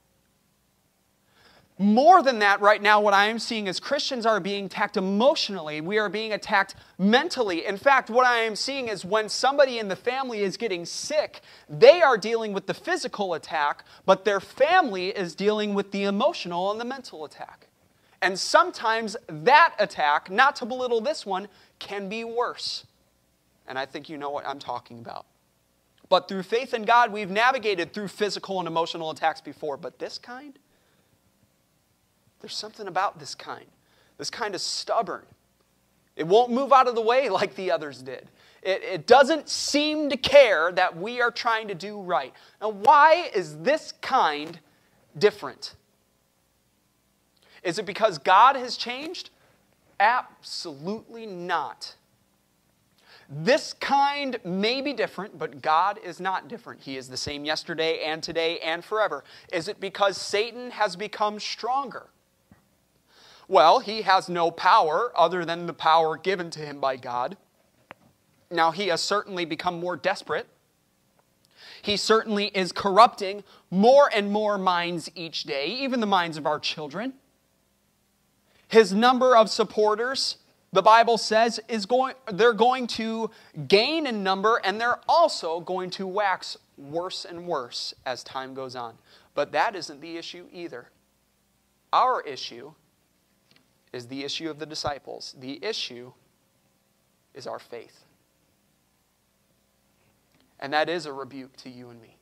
More 1.78 2.22
than 2.22 2.38
that, 2.38 2.62
right 2.62 2.80
now, 2.80 3.02
what 3.02 3.12
I 3.12 3.26
am 3.26 3.38
seeing 3.38 3.66
is 3.66 3.80
Christians 3.80 4.24
are 4.24 4.40
being 4.40 4.64
attacked 4.64 4.96
emotionally. 4.96 5.82
We 5.82 5.98
are 5.98 6.08
being 6.08 6.32
attacked 6.32 6.74
mentally. 6.96 7.66
In 7.66 7.76
fact, 7.76 8.08
what 8.08 8.26
I 8.26 8.38
am 8.38 8.56
seeing 8.56 8.88
is 8.88 9.04
when 9.04 9.28
somebody 9.28 9.78
in 9.78 9.88
the 9.88 9.96
family 9.96 10.40
is 10.40 10.56
getting 10.56 10.86
sick, 10.86 11.42
they 11.68 12.00
are 12.00 12.16
dealing 12.16 12.54
with 12.54 12.66
the 12.66 12.72
physical 12.72 13.34
attack, 13.34 13.84
but 14.06 14.24
their 14.24 14.40
family 14.40 15.08
is 15.08 15.34
dealing 15.34 15.74
with 15.74 15.92
the 15.92 16.04
emotional 16.04 16.70
and 16.70 16.80
the 16.80 16.84
mental 16.86 17.26
attack. 17.26 17.66
And 18.22 18.38
sometimes 18.38 19.14
that 19.28 19.74
attack, 19.78 20.30
not 20.30 20.56
to 20.56 20.64
belittle 20.64 21.02
this 21.02 21.26
one, 21.26 21.46
can 21.78 22.08
be 22.08 22.24
worse. 22.24 22.86
And 23.68 23.78
I 23.78 23.84
think 23.84 24.08
you 24.08 24.16
know 24.16 24.30
what 24.30 24.46
I'm 24.48 24.58
talking 24.58 24.98
about. 24.98 25.26
But 26.08 26.26
through 26.26 26.44
faith 26.44 26.72
in 26.72 26.84
God, 26.84 27.12
we've 27.12 27.30
navigated 27.30 27.92
through 27.92 28.08
physical 28.08 28.60
and 28.60 28.66
emotional 28.66 29.10
attacks 29.10 29.42
before. 29.42 29.76
But 29.76 29.98
this 29.98 30.16
kind? 30.16 30.58
There's 32.40 32.56
something 32.56 32.86
about 32.86 33.18
this 33.18 33.34
kind. 33.34 33.66
This 34.18 34.30
kind 34.30 34.54
is 34.54 34.62
stubborn. 34.62 35.24
It 36.16 36.26
won't 36.26 36.50
move 36.50 36.72
out 36.72 36.88
of 36.88 36.94
the 36.94 37.02
way 37.02 37.28
like 37.28 37.54
the 37.54 37.70
others 37.70 38.02
did. 38.02 38.30
It, 38.62 38.82
it, 38.82 39.06
doesn't 39.06 39.48
seem 39.48 40.08
to 40.10 40.16
care 40.16 40.72
that 40.72 40.96
we 40.96 41.20
are 41.20 41.30
trying 41.30 41.68
to 41.68 41.74
do 41.74 42.00
right. 42.00 42.32
Now, 42.60 42.70
why 42.70 43.30
is 43.34 43.58
this 43.58 43.92
kind 44.00 44.58
different? 45.16 45.76
Is 47.62 47.78
it 47.78 47.86
because 47.86 48.18
God 48.18 48.56
has 48.56 48.76
changed? 48.76 49.30
Absolutely 50.00 51.26
not. 51.26 51.94
This 53.28 53.72
kind 53.74 54.38
may 54.44 54.80
be 54.80 54.92
different, 54.92 55.38
but 55.38 55.60
God 55.60 55.98
is 56.04 56.20
not 56.20 56.48
different. 56.48 56.80
He 56.80 56.96
is 56.96 57.08
the 57.08 57.16
same 57.16 57.44
yesterday 57.44 58.04
and 58.04 58.22
today 58.22 58.58
and 58.60 58.84
forever. 58.84 59.24
Is 59.52 59.68
it 59.68 59.80
because 59.80 60.16
Satan 60.16 60.70
has 60.70 60.96
become 60.96 61.40
stronger? 61.40 62.08
Well, 63.48 63.78
he 63.78 64.02
has 64.02 64.28
no 64.28 64.50
power 64.50 65.12
other 65.16 65.44
than 65.44 65.66
the 65.66 65.72
power 65.72 66.16
given 66.16 66.50
to 66.50 66.60
him 66.60 66.80
by 66.80 66.96
God. 66.96 67.36
Now, 68.50 68.70
he 68.70 68.88
has 68.88 69.00
certainly 69.00 69.44
become 69.44 69.78
more 69.80 69.96
desperate. 69.96 70.46
He 71.82 71.96
certainly 71.96 72.46
is 72.46 72.72
corrupting 72.72 73.44
more 73.70 74.10
and 74.12 74.32
more 74.32 74.58
minds 74.58 75.10
each 75.14 75.44
day, 75.44 75.66
even 75.66 76.00
the 76.00 76.06
minds 76.06 76.36
of 76.36 76.46
our 76.46 76.58
children. 76.58 77.14
His 78.68 78.92
number 78.92 79.36
of 79.36 79.48
supporters, 79.48 80.38
the 80.72 80.82
Bible 80.82 81.18
says, 81.18 81.60
is 81.68 81.86
going, 81.86 82.14
they're 82.32 82.52
going 82.52 82.88
to 82.88 83.30
gain 83.68 84.06
in 84.06 84.24
number 84.24 84.60
and 84.64 84.80
they're 84.80 84.98
also 85.08 85.60
going 85.60 85.90
to 85.90 86.06
wax 86.06 86.56
worse 86.76 87.24
and 87.24 87.46
worse 87.46 87.94
as 88.04 88.24
time 88.24 88.54
goes 88.54 88.74
on. 88.74 88.94
But 89.34 89.52
that 89.52 89.76
isn't 89.76 90.00
the 90.00 90.16
issue 90.16 90.46
either. 90.52 90.90
Our 91.92 92.20
issue 92.22 92.72
is 93.96 94.06
the 94.06 94.22
issue 94.22 94.48
of 94.48 94.60
the 94.60 94.66
disciples. 94.66 95.34
The 95.40 95.58
issue 95.64 96.12
is 97.34 97.46
our 97.46 97.58
faith. 97.58 98.04
And 100.60 100.72
that 100.72 100.88
is 100.88 101.06
a 101.06 101.12
rebuke 101.12 101.56
to 101.58 101.70
you 101.70 101.90
and 101.90 102.00
me. 102.00 102.16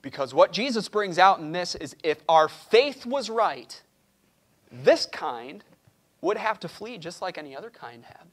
Because 0.00 0.32
what 0.32 0.52
Jesus 0.52 0.88
brings 0.88 1.18
out 1.18 1.40
in 1.40 1.52
this 1.52 1.74
is 1.74 1.96
if 2.04 2.22
our 2.28 2.48
faith 2.48 3.04
was 3.04 3.28
right, 3.28 3.82
this 4.70 5.06
kind 5.06 5.64
would 6.20 6.36
have 6.36 6.60
to 6.60 6.68
flee 6.68 6.98
just 6.98 7.20
like 7.20 7.36
any 7.36 7.56
other 7.56 7.70
kind 7.70 8.04
had. 8.04 8.26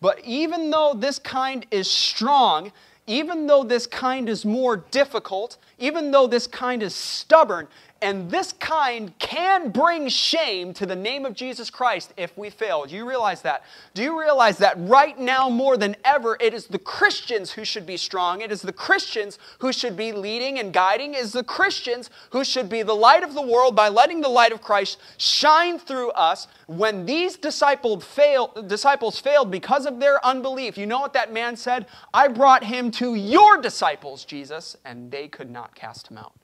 But 0.00 0.20
even 0.24 0.70
though 0.70 0.94
this 0.96 1.18
kind 1.18 1.66
is 1.70 1.90
strong, 1.90 2.72
even 3.06 3.46
though 3.46 3.64
this 3.64 3.86
kind 3.86 4.28
is 4.28 4.44
more 4.44 4.76
difficult, 4.76 5.56
even 5.78 6.10
though 6.10 6.26
this 6.26 6.46
kind 6.46 6.82
is 6.82 6.94
stubborn, 6.94 7.66
and 8.00 8.30
this 8.30 8.52
kind 8.52 9.16
can 9.18 9.70
bring 9.70 10.08
shame 10.08 10.72
to 10.74 10.86
the 10.86 10.94
name 10.94 11.26
of 11.26 11.34
Jesus 11.34 11.68
Christ 11.68 12.14
if 12.16 12.36
we 12.38 12.48
fail. 12.48 12.86
Do 12.86 12.94
you 12.94 13.08
realize 13.08 13.42
that? 13.42 13.64
Do 13.92 14.02
you 14.02 14.18
realize 14.18 14.58
that 14.58 14.76
right 14.78 15.18
now, 15.18 15.48
more 15.48 15.76
than 15.76 15.96
ever, 16.04 16.36
it 16.40 16.54
is 16.54 16.66
the 16.66 16.78
Christians 16.78 17.50
who 17.50 17.64
should 17.64 17.86
be 17.86 17.96
strong? 17.96 18.40
It 18.40 18.52
is 18.52 18.62
the 18.62 18.72
Christians 18.72 19.38
who 19.58 19.72
should 19.72 19.96
be 19.96 20.12
leading 20.12 20.60
and 20.60 20.72
guiding. 20.72 21.14
It 21.14 21.20
is 21.20 21.32
the 21.32 21.42
Christians 21.42 22.08
who 22.30 22.44
should 22.44 22.68
be 22.68 22.82
the 22.82 22.94
light 22.94 23.24
of 23.24 23.34
the 23.34 23.42
world 23.42 23.74
by 23.74 23.88
letting 23.88 24.20
the 24.20 24.28
light 24.28 24.52
of 24.52 24.62
Christ 24.62 24.98
shine 25.16 25.78
through 25.78 26.10
us. 26.10 26.46
When 26.68 27.04
these 27.04 27.36
disciples 27.36 28.04
failed, 28.04 28.68
disciples 28.68 29.18
failed 29.18 29.50
because 29.50 29.86
of 29.86 29.98
their 29.98 30.24
unbelief, 30.24 30.78
you 30.78 30.86
know 30.86 31.00
what 31.00 31.14
that 31.14 31.32
man 31.32 31.56
said? 31.56 31.86
I 32.14 32.28
brought 32.28 32.62
him 32.62 32.92
to 32.92 33.16
your 33.16 33.60
disciples, 33.60 34.24
Jesus, 34.24 34.76
and 34.84 35.10
they 35.10 35.26
could 35.26 35.50
not 35.50 35.74
cast 35.74 36.08
him 36.08 36.18
out. 36.18 36.34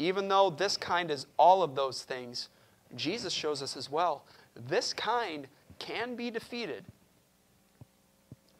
Even 0.00 0.28
though 0.28 0.48
this 0.48 0.78
kind 0.78 1.10
is 1.10 1.26
all 1.36 1.62
of 1.62 1.74
those 1.74 2.02
things, 2.02 2.48
Jesus 2.96 3.34
shows 3.34 3.62
us 3.62 3.76
as 3.76 3.90
well 3.90 4.24
this 4.68 4.92
kind 4.92 5.46
can 5.78 6.16
be 6.16 6.30
defeated. 6.30 6.84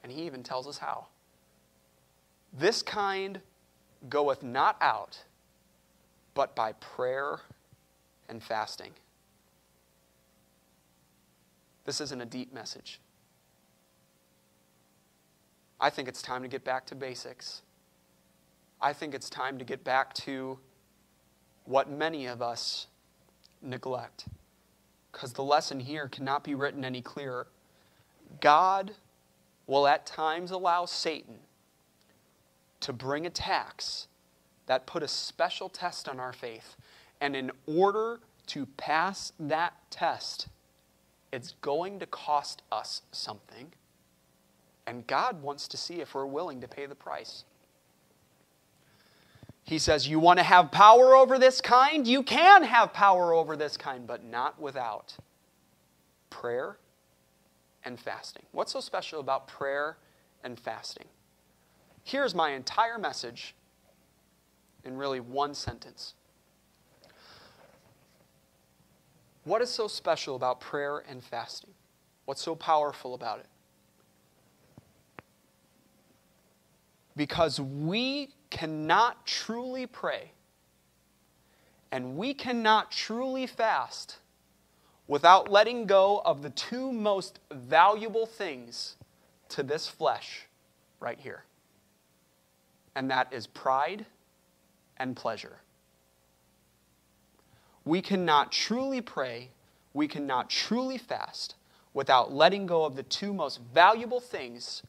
And 0.03 0.13
he 0.13 0.23
even 0.23 0.43
tells 0.43 0.69
us 0.69 0.79
how. 0.79 1.07
This 2.53 2.83
kind 2.83 3.41
goeth 4.09 4.43
not 4.43 4.77
out, 4.81 5.19
but 6.35 6.55
by 6.55 6.73
prayer 6.75 7.41
and 8.29 8.43
fasting. 8.43 8.93
This 11.85 12.01
isn't 12.01 12.21
a 12.21 12.27
deep 12.27 12.53
message. 12.53 13.01
I 15.81 15.89
think 15.91 16.07
it's 16.07 16.23
time 16.23 16.43
to 16.43 16.49
get 16.49 16.65
back 16.65 16.87
to 16.87 16.95
basics. 16.95 17.63
I 18.81 18.93
think 18.93 19.15
it's 19.15 19.31
time 19.31 19.59
to 19.59 19.65
get 19.65 19.83
back 19.85 20.13
to 20.15 20.59
what 21.71 21.89
many 21.89 22.27
of 22.27 22.43
us 22.43 22.89
neglect. 23.63 24.27
Because 25.13 25.33
the 25.33 25.45
lesson 25.45 25.79
here 25.79 26.09
cannot 26.09 26.43
be 26.43 26.55
written 26.55 26.85
any 26.85 27.01
clearer. 27.01 27.47
God 28.41 28.93
will 29.69 29.87
at 29.87 30.05
times 30.05 30.51
allow 30.51 30.85
Satan 30.85 31.37
to 32.81 32.93
bring 32.93 33.25
attacks 33.25 34.09
that 34.67 34.87
put 34.87 35.05
a 35.05 35.09
special 35.09 35.69
test 35.69 36.09
on 36.09 36.19
our 36.19 36.33
faith. 36.33 36.77
And 37.21 37.37
in 37.37 37.53
order 37.67 38.19
to 38.49 38.67
pass 38.67 39.33
that 39.39 39.75
test, 39.91 40.49
it's 41.33 41.55
going 41.61 42.01
to 42.01 42.07
cost 42.07 42.63
us 42.73 43.03
something. 43.13 43.73
And 44.89 45.07
God 45.07 45.41
wants 45.41 45.69
to 45.69 45.77
see 45.77 46.01
if 46.01 46.15
we're 46.15 46.27
willing 46.27 46.61
to 46.63 46.69
pay 46.69 46.87
the 46.87 46.97
price. 46.97 47.45
He 49.71 49.79
says, 49.79 50.09
You 50.09 50.19
want 50.19 50.41
to 50.41 50.43
have 50.43 50.73
power 50.73 51.15
over 51.15 51.39
this 51.39 51.61
kind? 51.61 52.05
You 52.05 52.25
can 52.25 52.65
have 52.65 52.93
power 52.93 53.33
over 53.33 53.55
this 53.55 53.77
kind, 53.77 54.05
but 54.05 54.25
not 54.25 54.61
without 54.61 55.17
prayer 56.29 56.77
and 57.85 57.97
fasting. 57.97 58.43
What's 58.51 58.73
so 58.73 58.81
special 58.81 59.21
about 59.21 59.47
prayer 59.47 59.97
and 60.43 60.59
fasting? 60.59 61.07
Here's 62.03 62.35
my 62.35 62.51
entire 62.51 62.99
message 62.99 63.55
in 64.83 64.97
really 64.97 65.21
one 65.21 65.55
sentence. 65.55 66.15
What 69.45 69.63
is 69.63 69.71
so 69.71 69.87
special 69.87 70.35
about 70.35 70.61
prayer 70.61 71.05
and 71.09 71.23
fasting? 71.23 71.71
What's 72.25 72.43
so 72.43 72.57
powerful 72.57 73.15
about 73.15 73.39
it? 73.39 73.47
Because 77.17 77.61
we 77.61 78.31
cannot 78.51 79.27
truly 79.27 79.87
pray 79.87 80.33
and 81.93 82.17
we 82.17 82.35
cannot 82.35 82.91
truly 82.91 83.47
fast 83.47 84.19
without 85.09 85.51
letting 85.51 85.87
go 85.87 86.23
of 86.25 86.43
the 86.43 86.51
two 86.51 86.93
most 86.93 87.41
valuable 87.51 88.27
things 88.27 88.97
to 89.49 89.63
this 89.63 89.89
flesh 89.89 90.47
right 91.01 91.19
here. 91.19 91.45
And 92.95 93.11
that 93.11 93.33
is 93.33 93.47
pride 93.47 94.07
and 94.97 95.17
pleasure. 95.17 95.59
We 97.85 98.03
cannot 98.03 98.53
truly 98.53 99.01
pray, 99.01 99.49
we 99.95 100.07
cannot 100.07 100.49
truly 100.49 100.99
fast 100.99 101.57
without 101.93 102.33
letting 102.33 102.67
go 102.67 102.85
of 102.85 102.95
the 102.95 103.03
two 103.03 103.33
most 103.33 103.61
valuable 103.75 104.21
things 104.21 104.83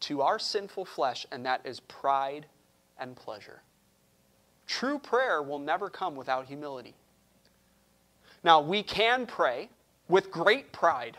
to 0.00 0.22
our 0.22 0.38
sinful 0.38 0.84
flesh, 0.84 1.26
and 1.32 1.44
that 1.46 1.60
is 1.64 1.80
pride 1.80 2.46
and 2.98 3.16
pleasure. 3.16 3.62
True 4.66 4.98
prayer 4.98 5.42
will 5.42 5.58
never 5.58 5.88
come 5.88 6.16
without 6.16 6.46
humility. 6.46 6.94
Now, 8.42 8.60
we 8.60 8.82
can 8.82 9.26
pray 9.26 9.70
with 10.08 10.30
great 10.30 10.72
pride, 10.72 11.16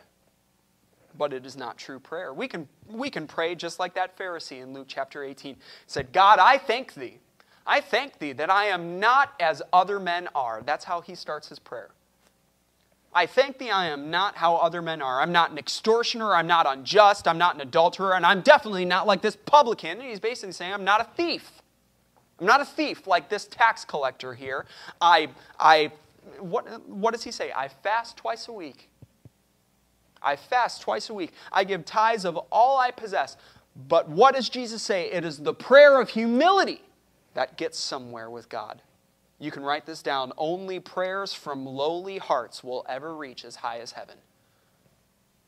but 1.17 1.33
it 1.33 1.45
is 1.45 1.57
not 1.57 1.77
true 1.77 1.99
prayer. 1.99 2.33
We 2.33 2.47
can, 2.47 2.67
we 2.89 3.09
can 3.09 3.27
pray 3.27 3.55
just 3.55 3.79
like 3.79 3.93
that 3.95 4.17
Pharisee 4.17 4.61
in 4.61 4.73
Luke 4.73 4.87
chapter 4.87 5.23
18 5.23 5.57
said, 5.87 6.11
God, 6.11 6.39
I 6.39 6.57
thank 6.57 6.93
thee. 6.93 7.19
I 7.65 7.81
thank 7.81 8.19
thee 8.19 8.31
that 8.33 8.49
I 8.49 8.65
am 8.65 8.99
not 8.99 9.33
as 9.39 9.61
other 9.73 9.99
men 9.99 10.29
are. 10.33 10.61
That's 10.65 10.85
how 10.85 11.01
he 11.01 11.15
starts 11.15 11.49
his 11.49 11.59
prayer. 11.59 11.89
I 13.17 13.25
thank 13.25 13.57
thee 13.57 13.71
I 13.71 13.87
am 13.87 14.11
not 14.11 14.35
how 14.35 14.57
other 14.57 14.79
men 14.79 15.01
are. 15.01 15.19
I'm 15.19 15.31
not 15.31 15.49
an 15.49 15.57
extortioner. 15.57 16.35
I'm 16.35 16.45
not 16.45 16.67
unjust. 16.71 17.27
I'm 17.27 17.39
not 17.39 17.55
an 17.55 17.61
adulterer. 17.61 18.13
And 18.13 18.23
I'm 18.23 18.41
definitely 18.41 18.85
not 18.85 19.07
like 19.07 19.23
this 19.23 19.35
publican. 19.35 19.99
And 19.99 20.03
he's 20.03 20.19
basically 20.19 20.51
saying, 20.51 20.71
I'm 20.71 20.83
not 20.83 21.01
a 21.01 21.05
thief. 21.15 21.51
I'm 22.39 22.45
not 22.45 22.61
a 22.61 22.65
thief 22.65 23.07
like 23.07 23.27
this 23.27 23.45
tax 23.45 23.83
collector 23.85 24.35
here. 24.35 24.67
I, 25.01 25.29
I, 25.59 25.91
what, 26.39 26.87
what 26.87 27.11
does 27.11 27.23
he 27.23 27.31
say? 27.31 27.51
I 27.51 27.69
fast 27.69 28.17
twice 28.17 28.49
a 28.49 28.53
week. 28.53 28.87
I 30.21 30.35
fast 30.35 30.83
twice 30.83 31.09
a 31.09 31.15
week. 31.15 31.33
I 31.51 31.63
give 31.63 31.85
tithes 31.85 32.23
of 32.23 32.37
all 32.51 32.77
I 32.77 32.91
possess. 32.91 33.35
But 33.87 34.07
what 34.07 34.35
does 34.35 34.47
Jesus 34.47 34.83
say? 34.83 35.09
It 35.11 35.25
is 35.25 35.39
the 35.39 35.55
prayer 35.55 35.99
of 35.99 36.09
humility 36.09 36.83
that 37.33 37.57
gets 37.57 37.79
somewhere 37.79 38.29
with 38.29 38.47
God. 38.47 38.83
You 39.39 39.51
can 39.51 39.63
write 39.63 39.85
this 39.85 40.01
down. 40.01 40.33
Only 40.37 40.79
prayers 40.79 41.33
from 41.33 41.65
lowly 41.65 42.17
hearts 42.17 42.63
will 42.63 42.85
ever 42.89 43.15
reach 43.15 43.45
as 43.45 43.57
high 43.57 43.79
as 43.79 43.91
heaven. 43.91 44.17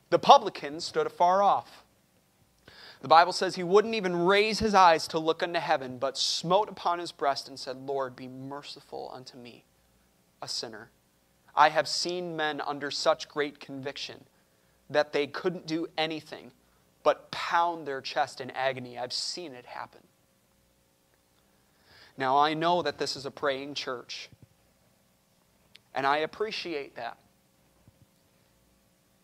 The 0.09 0.19
publican 0.19 0.79
stood 0.79 1.07
afar 1.07 1.41
off. 1.41 1.83
The 3.01 3.07
Bible 3.07 3.31
says 3.31 3.55
he 3.55 3.63
wouldn't 3.63 3.95
even 3.95 4.25
raise 4.25 4.59
his 4.59 4.73
eyes 4.73 5.07
to 5.07 5.19
look 5.19 5.41
unto 5.41 5.59
heaven, 5.59 5.97
but 5.97 6.17
smote 6.17 6.67
upon 6.67 6.99
his 6.99 7.11
breast 7.11 7.47
and 7.47 7.57
said, 7.57 7.77
Lord, 7.77 8.15
be 8.15 8.27
merciful 8.27 9.09
unto 9.13 9.37
me, 9.37 9.63
a 10.41 10.47
sinner. 10.47 10.89
I 11.55 11.69
have 11.69 11.87
seen 11.87 12.35
men 12.35 12.61
under 12.61 12.91
such 12.91 13.29
great 13.29 13.59
conviction 13.59 14.25
that 14.89 15.13
they 15.13 15.27
couldn't 15.27 15.65
do 15.65 15.87
anything 15.97 16.51
but 17.03 17.31
pound 17.31 17.87
their 17.87 18.01
chest 18.01 18.41
in 18.41 18.51
agony. 18.51 18.97
I've 18.97 19.13
seen 19.13 19.53
it 19.53 19.65
happen. 19.65 20.01
Now, 22.19 22.37
I 22.37 22.53
know 22.53 22.81
that 22.81 22.97
this 22.97 23.15
is 23.15 23.25
a 23.25 23.31
praying 23.31 23.75
church, 23.75 24.29
and 25.95 26.05
I 26.05 26.17
appreciate 26.17 26.97
that. 26.97 27.17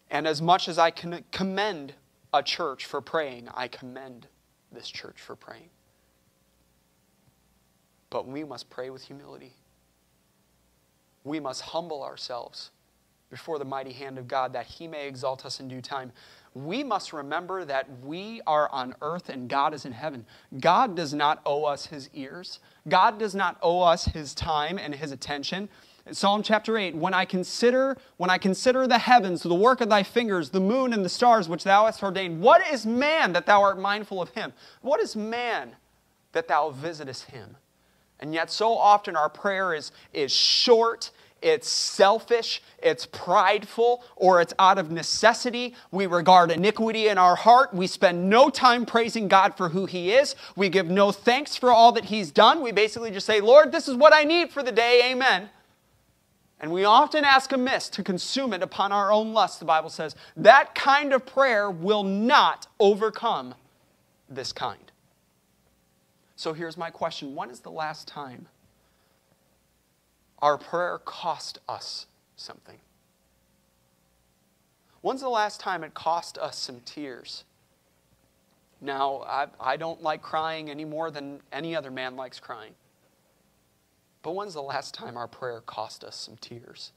And 0.10 0.26
as 0.26 0.42
much 0.42 0.70
as 0.70 0.80
I 0.80 0.92
can 0.92 1.26
commend 1.30 1.94
a 2.34 2.42
church 2.42 2.86
for 2.86 3.02
praying, 3.02 3.50
I 3.54 3.68
commend 3.68 4.28
this 4.72 4.88
church 4.88 5.20
for 5.20 5.36
praying. 5.36 5.68
But 8.10 8.30
we 8.30 8.46
must 8.46 8.70
pray 8.70 8.90
with 8.90 9.04
humility. 9.04 9.52
We 11.26 11.42
must 11.42 11.64
humble 11.64 12.02
ourselves 12.02 12.72
before 13.30 13.60
the 13.60 13.66
mighty 13.66 13.92
hand 13.92 14.18
of 14.18 14.30
God 14.30 14.54
that 14.54 14.68
he 14.68 14.88
may 14.88 15.06
exalt 15.06 15.46
us 15.46 15.60
in 15.60 15.68
due 15.68 15.82
time. 15.82 16.14
We 16.56 16.86
must 16.86 17.12
remember 17.12 17.66
that 17.66 17.86
we 18.02 18.42
are 18.48 18.70
on 18.72 18.96
earth 19.02 19.28
and 19.28 19.50
God 19.50 19.74
is 19.74 19.86
in 19.86 19.92
heaven. 19.92 20.26
God 20.62 20.96
does 20.96 21.14
not 21.14 21.42
owe 21.46 21.66
us 21.66 21.86
his 21.86 22.10
ears, 22.14 22.60
God 22.88 23.20
does 23.20 23.36
not 23.36 23.58
owe 23.62 23.82
us 23.82 24.06
his 24.06 24.34
time 24.34 24.80
and 24.80 24.96
his 24.96 25.12
attention. 25.12 25.70
Psalm 26.12 26.44
chapter 26.44 26.78
8, 26.78 26.96
when 26.96 27.16
I 27.16 27.26
consider, 27.26 27.98
when 28.18 28.30
I 28.30 28.38
consider 28.38 28.88
the 28.88 29.00
heavens, 29.00 29.42
the 29.42 29.56
work 29.56 29.82
of 29.82 29.90
thy 29.90 30.04
fingers, 30.04 30.52
the 30.52 30.60
moon 30.60 30.94
and 30.94 31.04
the 31.04 31.10
stars 31.10 31.50
which 31.50 31.64
thou 31.64 31.86
hast 31.86 32.04
ordained, 32.04 32.40
what 32.40 32.66
is 32.72 32.86
man 32.86 33.34
that 33.34 33.48
thou 33.48 33.62
art 33.64 33.80
mindful 33.80 34.22
of 34.22 34.30
him? 34.30 34.54
What 34.82 35.02
is 35.02 35.16
man 35.16 35.76
that 36.32 36.48
thou 36.48 36.70
visitest 36.70 37.24
him? 37.32 37.58
And 38.20 38.34
yet 38.34 38.52
so 38.52 38.78
often 38.78 39.16
our 39.16 39.30
prayer 39.30 39.74
is, 39.74 39.92
is 40.14 40.32
short, 40.32 41.10
it's 41.46 41.70
selfish, 41.70 42.60
it's 42.82 43.06
prideful, 43.06 44.04
or 44.16 44.42
it's 44.42 44.56
out 44.58 44.80
of 44.80 44.90
necessity. 44.90 45.76
We 45.92 46.08
regard 46.08 46.50
iniquity 46.50 47.08
in 47.08 47.20
our 47.20 47.36
heart. 47.36 47.72
We 47.72 47.86
spend 47.86 48.32
no 48.32 48.50
time 48.50 48.84
praising 48.84 49.28
God 49.28 49.56
for 49.56 49.70
who 49.70 49.86
He 49.86 50.12
is. 50.12 50.36
We 50.56 50.70
give 50.70 50.88
no 50.88 51.12
thanks 51.12 51.56
for 51.56 51.72
all 51.72 51.92
that 51.92 52.06
He's 52.06 52.32
done. 52.32 52.64
We 52.64 52.72
basically 52.72 53.12
just 53.12 53.28
say, 53.28 53.42
Lord, 53.42 53.72
this 53.72 53.88
is 53.88 53.96
what 53.96 54.12
I 54.12 54.24
need 54.24 54.50
for 54.50 54.64
the 54.64 54.72
day. 54.72 55.12
Amen. 55.12 55.50
And 56.60 56.72
we 56.72 56.84
often 56.84 57.24
ask 57.24 57.52
amiss 57.52 57.90
to 57.90 58.02
consume 58.02 58.52
it 58.52 58.64
upon 58.64 58.92
our 58.92 59.12
own 59.12 59.32
lust, 59.32 59.60
the 59.60 59.66
Bible 59.66 59.92
says. 59.92 60.16
That 60.36 60.74
kind 60.74 61.14
of 61.14 61.28
prayer 61.28 61.70
will 61.70 62.04
not 62.04 62.66
overcome 62.80 63.54
this 64.28 64.52
kind. 64.52 64.92
So 66.36 66.54
here's 66.54 66.76
my 66.76 66.90
question 66.90 67.36
When 67.36 67.52
is 67.52 67.60
the 67.60 67.70
last 67.70 68.08
time 68.08 68.48
our 70.46 70.60
prayer 70.60 71.00
cost 71.06 71.58
us 71.68 72.06
something? 72.36 72.78
When's 75.02 75.22
the 75.22 75.28
last 75.28 75.60
time 75.60 75.84
it 75.84 75.96
cost 75.96 76.38
us 76.38 76.56
some 76.56 76.82
tears? 76.82 77.46
Now, 78.80 79.24
I, 79.26 79.48
I 79.60 79.76
don't 79.76 80.04
like 80.04 80.22
crying 80.22 80.70
any 80.70 80.86
more 80.86 81.10
than 81.10 81.42
any 81.52 81.76
other 81.76 81.90
man 81.90 82.16
likes 82.16 82.40
crying. 82.40 82.74
But 84.22 84.36
when's 84.36 84.54
the 84.54 84.62
last 84.62 84.94
time 84.94 85.18
our 85.18 85.28
prayer 85.28 85.62
cost 85.62 86.04
us 86.04 86.16
some 86.16 86.38
tears? 86.38 86.92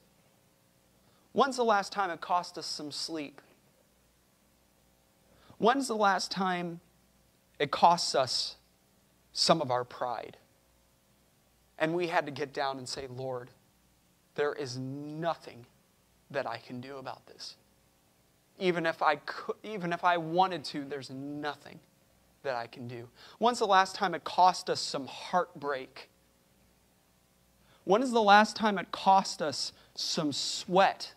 When's 1.33 1.57
the 1.57 1.65
last 1.65 1.91
time 1.91 2.11
it 2.11 2.21
cost 2.21 2.59
us 2.59 2.67
some 2.67 2.93
sleep? 2.93 3.41
When's 5.57 5.89
the 5.89 5.97
last 5.97 6.31
time 6.31 6.81
it 7.59 7.71
costs 7.71 8.15
us 8.15 8.57
some 9.33 9.63
of 9.63 9.71
our 9.71 9.85
pride? 9.85 10.37
And 11.79 11.95
we 11.95 12.09
had 12.09 12.27
to 12.27 12.33
get 12.33 12.53
down 12.53 12.79
and 12.79 12.89
say, 12.89 13.07
Lord, 13.09 13.51
there 14.35 14.53
is 14.53 14.79
nothing 14.79 15.67
that 16.31 16.47
I 16.47 16.59
can 16.59 16.81
do 16.81 16.97
about 16.97 17.27
this. 17.27 17.57
Even 18.59 18.87
if 18.87 19.03
I 19.03 19.17
could, 19.17 19.55
even 19.63 19.93
if 19.93 20.05
I 20.05 20.17
wanted 20.17 20.65
to, 20.65 20.85
there's 20.85 21.11
nothing 21.11 21.79
that 22.43 22.57
I 22.57 22.67
can 22.67 22.89
do. 22.89 23.09
When's 23.39 23.61
the 23.61 23.67
last 23.67 23.95
time 23.95 24.15
it 24.15 24.25
cost 24.25 24.69
us 24.69 24.81
some 24.81 25.07
heartbreak 25.07 26.09
when 27.89 28.03
is 28.03 28.11
the 28.11 28.21
last 28.21 28.55
time 28.55 28.77
it 28.77 28.93
cost 28.93 29.41
us 29.41 29.73
some 29.95 30.31
sweat 30.31 31.15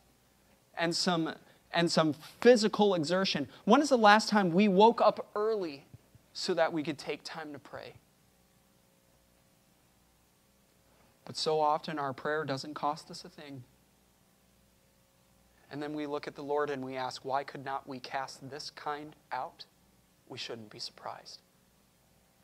and 0.77 0.95
some, 0.95 1.35
and 1.73 1.91
some 1.91 2.13
physical 2.39 2.95
exertion? 2.95 3.49
When 3.65 3.81
is 3.81 3.89
the 3.89 3.97
last 3.97 4.29
time 4.29 4.51
we 4.51 4.69
woke 4.69 5.01
up 5.01 5.31
early 5.35 5.83
so 6.31 6.53
that 6.53 6.71
we 6.71 6.81
could 6.81 6.97
take 6.97 7.25
time 7.25 7.51
to 7.51 7.59
pray? 7.59 7.95
But 11.25 11.37
so 11.37 11.59
often 11.59 11.99
our 11.99 12.13
prayer 12.13 12.43
doesn't 12.43 12.73
cost 12.73 13.11
us 13.11 13.23
a 13.23 13.29
thing. 13.29 13.63
And 15.71 15.81
then 15.81 15.93
we 15.93 16.05
look 16.05 16.27
at 16.27 16.35
the 16.35 16.43
Lord 16.43 16.69
and 16.69 16.83
we 16.83 16.97
ask, 16.97 17.23
why 17.23 17.43
could 17.43 17.63
not 17.63 17.87
we 17.87 17.99
cast 17.99 18.49
this 18.49 18.71
kind 18.71 19.15
out? 19.31 19.65
We 20.27 20.37
shouldn't 20.37 20.69
be 20.69 20.79
surprised. 20.79 21.39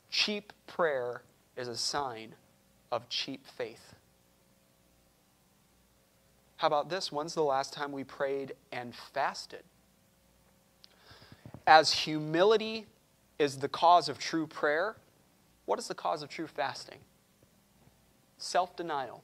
Cheap 0.09 0.53
prayer 0.65 1.23
is 1.57 1.67
a 1.67 1.75
sign 1.75 2.35
of 2.91 3.09
cheap 3.09 3.45
faith. 3.45 3.93
How 6.57 6.67
about 6.67 6.89
this? 6.89 7.11
When's 7.11 7.33
the 7.33 7.43
last 7.43 7.73
time 7.73 7.91
we 7.91 8.03
prayed 8.03 8.53
and 8.71 8.93
fasted? 9.13 9.63
As 11.65 11.91
humility 11.91 12.85
is 13.37 13.57
the 13.57 13.67
cause 13.67 14.09
of 14.09 14.17
true 14.17 14.47
prayer, 14.47 14.95
what 15.65 15.77
is 15.77 15.87
the 15.87 15.95
cause 15.95 16.23
of 16.23 16.29
true 16.29 16.47
fasting? 16.47 16.99
Self 18.37 18.75
denial. 18.75 19.23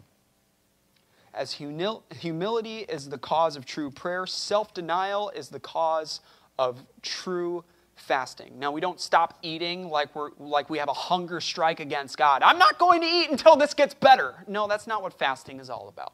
As 1.33 1.55
humil- 1.55 2.03
humility 2.13 2.79
is 2.79 3.09
the 3.09 3.17
cause 3.17 3.55
of 3.55 3.65
true 3.65 3.89
prayer, 3.89 4.25
self 4.27 4.73
denial 4.73 5.31
is 5.31 5.49
the 5.49 5.59
cause 5.59 6.19
of 6.59 6.83
true 7.01 7.63
fasting. 7.95 8.59
Now, 8.59 8.71
we 8.71 8.81
don't 8.81 8.99
stop 8.99 9.37
eating 9.41 9.89
like, 9.89 10.15
we're, 10.15 10.31
like 10.39 10.69
we 10.69 10.77
have 10.77 10.89
a 10.89 10.93
hunger 10.93 11.39
strike 11.39 11.79
against 11.79 12.17
God. 12.17 12.41
I'm 12.43 12.57
not 12.57 12.77
going 12.79 13.01
to 13.01 13.07
eat 13.07 13.29
until 13.29 13.55
this 13.55 13.73
gets 13.73 13.93
better. 13.93 14.43
No, 14.47 14.67
that's 14.67 14.87
not 14.87 15.01
what 15.01 15.13
fasting 15.13 15.59
is 15.59 15.69
all 15.69 15.87
about. 15.87 16.13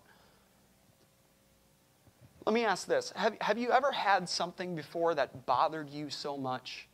Let 2.45 2.53
me 2.53 2.65
ask 2.65 2.88
this 2.88 3.12
have, 3.15 3.35
have 3.41 3.57
you 3.57 3.71
ever 3.71 3.91
had 3.91 4.27
something 4.27 4.75
before 4.75 5.13
that 5.15 5.45
bothered 5.45 5.89
you 5.89 6.09
so 6.09 6.38
much 6.38 6.88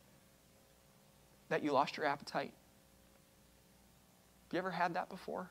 that 1.48 1.62
you 1.62 1.72
lost 1.72 1.96
your 1.96 2.06
appetite? 2.06 2.52
Have 4.46 4.52
you 4.52 4.58
ever 4.58 4.70
had 4.70 4.94
that 4.94 5.08
before? 5.08 5.50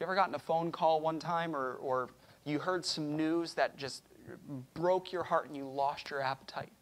You 0.00 0.06
ever 0.06 0.14
gotten 0.14 0.34
a 0.34 0.38
phone 0.38 0.72
call 0.72 1.02
one 1.02 1.18
time 1.18 1.54
or, 1.54 1.74
or 1.74 2.08
you 2.46 2.58
heard 2.58 2.86
some 2.86 3.18
news 3.18 3.52
that 3.54 3.76
just 3.76 4.02
broke 4.72 5.12
your 5.12 5.22
heart 5.22 5.48
and 5.48 5.56
you 5.56 5.68
lost 5.68 6.08
your 6.08 6.22
appetite? 6.22 6.72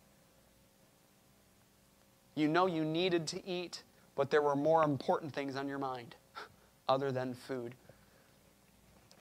You 2.37 2.47
know 2.47 2.67
you 2.67 2.85
needed 2.85 3.27
to 3.29 3.45
eat, 3.45 3.83
but 4.15 4.31
there 4.31 4.41
were 4.41 4.55
more 4.55 4.85
important 4.85 5.35
things 5.35 5.57
on 5.57 5.67
your 5.67 5.79
mind 5.79 6.15
other 6.89 7.11
than 7.11 7.35
food. 7.35 7.75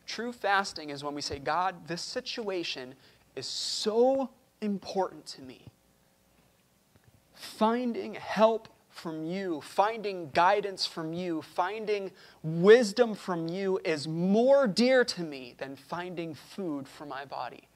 True 0.05 0.31
fasting 0.31 0.91
is 0.91 1.03
when 1.03 1.15
we 1.15 1.21
say, 1.21 1.39
God, 1.39 1.87
this 1.87 2.03
situation 2.03 2.93
is 3.35 3.47
so 3.47 4.29
important 4.61 5.25
to 5.25 5.41
me. 5.41 5.65
Finding 7.33 8.13
help 8.13 8.69
from 8.97 9.25
you, 9.25 9.61
finding 9.61 10.29
guidance 10.31 10.85
from 10.85 11.13
you, 11.13 11.41
finding 11.41 12.11
wisdom 12.43 13.13
from 13.13 13.47
you 13.47 13.79
is 13.85 14.07
more 14.07 14.67
dear 14.67 15.05
to 15.05 15.21
me 15.21 15.53
than 15.57 15.75
finding 15.75 16.33
food 16.33 16.87
for 16.87 17.05
my 17.05 17.23
body. 17.23 17.67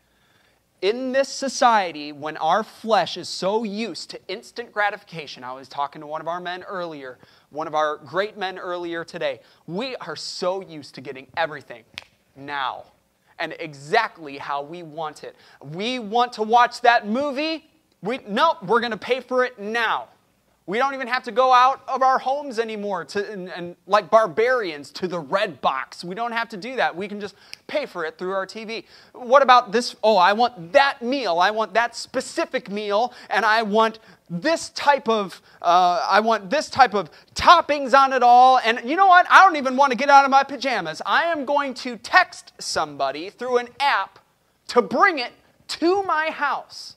In 0.81 1.12
this 1.12 1.29
society, 1.29 2.12
when 2.12 2.38
our 2.38 2.63
flesh 2.63 3.15
is 3.15 3.29
so 3.29 3.63
used 3.63 4.10
to 4.10 4.19
instant 4.27 4.73
gratification, 4.73 5.43
I 5.43 5.53
was 5.53 5.67
talking 5.67 6.01
to 6.01 6.07
one 6.07 6.21
of 6.21 6.27
our 6.27 6.39
men 6.39 6.63
earlier, 6.63 7.19
one 7.51 7.67
of 7.67 7.75
our 7.75 7.97
great 7.97 8.36
men 8.36 8.57
earlier 8.57 9.05
today, 9.05 9.41
we 9.67 9.95
are 9.97 10.15
so 10.15 10.62
used 10.62 10.95
to 10.95 11.01
getting 11.01 11.27
everything 11.38 11.84
now 12.36 12.86
and 13.38 13.55
exactly 13.60 14.39
how 14.39 14.63
we 14.63 14.81
want 14.81 15.23
it. 15.23 15.36
We 15.71 15.99
want 15.99 16.34
to 16.34 16.43
watch 16.43 16.81
that 16.81 17.07
movie. 17.07 17.69
We, 18.01 18.19
nope, 18.27 18.63
we're 18.63 18.79
going 18.79 18.91
to 18.91 18.97
pay 18.97 19.19
for 19.19 19.45
it 19.45 19.60
now. 19.60 20.07
We 20.67 20.78
don't 20.78 20.93
even 20.93 21.08
have 21.08 21.24
to 21.24 21.32
go 21.32 21.52
out 21.52 21.82
of 21.88 22.04
our 22.04 22.19
homes 22.19 22.60
anymore 22.60 23.04
to, 23.06 23.32
and, 23.32 23.50
and, 23.50 23.76
like 23.88 24.12
barbarians 24.12 24.91
to 24.91 25.08
the 25.08 25.19
red 25.19 25.60
box. 25.60 26.04
We 26.04 26.13
don't 26.13 26.32
have 26.32 26.50
to 26.50 26.58
do 26.58 26.76
that. 26.76 26.95
We 26.95 27.08
can 27.08 27.19
just 27.19 27.36
pay 27.65 27.88
for 27.88 28.06
it 28.06 28.19
through 28.19 28.34
our 28.34 28.45
TV. 28.45 28.86
What 29.13 29.41
about 29.41 29.71
this? 29.71 29.95
Oh, 30.04 30.17
I 30.17 30.34
want 30.34 30.71
that 30.74 31.02
meal. 31.02 31.39
I 31.39 31.50
want 31.50 31.74
that 31.74 31.95
specific 31.95 32.69
meal, 32.69 33.12
and 33.32 33.43
I 33.43 33.63
want 33.63 34.00
this 34.30 34.69
type 34.69 35.10
of 35.10 35.41
uh, 35.63 36.06
I 36.08 36.19
want 36.19 36.50
this 36.50 36.69
type 36.69 36.93
of 36.93 37.10
toppings 37.34 37.97
on 37.97 38.13
it 38.13 38.21
all. 38.21 38.60
And 38.60 38.82
you 38.86 38.95
know 38.95 39.08
what? 39.08 39.26
I 39.30 39.43
don't 39.43 39.56
even 39.56 39.76
want 39.76 39.91
to 39.91 39.97
get 39.97 40.10
out 40.10 40.26
of 40.26 40.32
my 40.32 40.43
pajamas. 40.43 41.02
I 41.06 41.24
am 41.24 41.43
going 41.43 41.74
to 41.76 41.97
text 41.97 42.54
somebody 42.60 43.32
through 43.32 43.58
an 43.58 43.69
app 43.80 44.19
to 44.67 44.82
bring 44.82 45.17
it 45.19 45.32
to 45.67 46.04
my 46.04 46.30
house. 46.30 46.95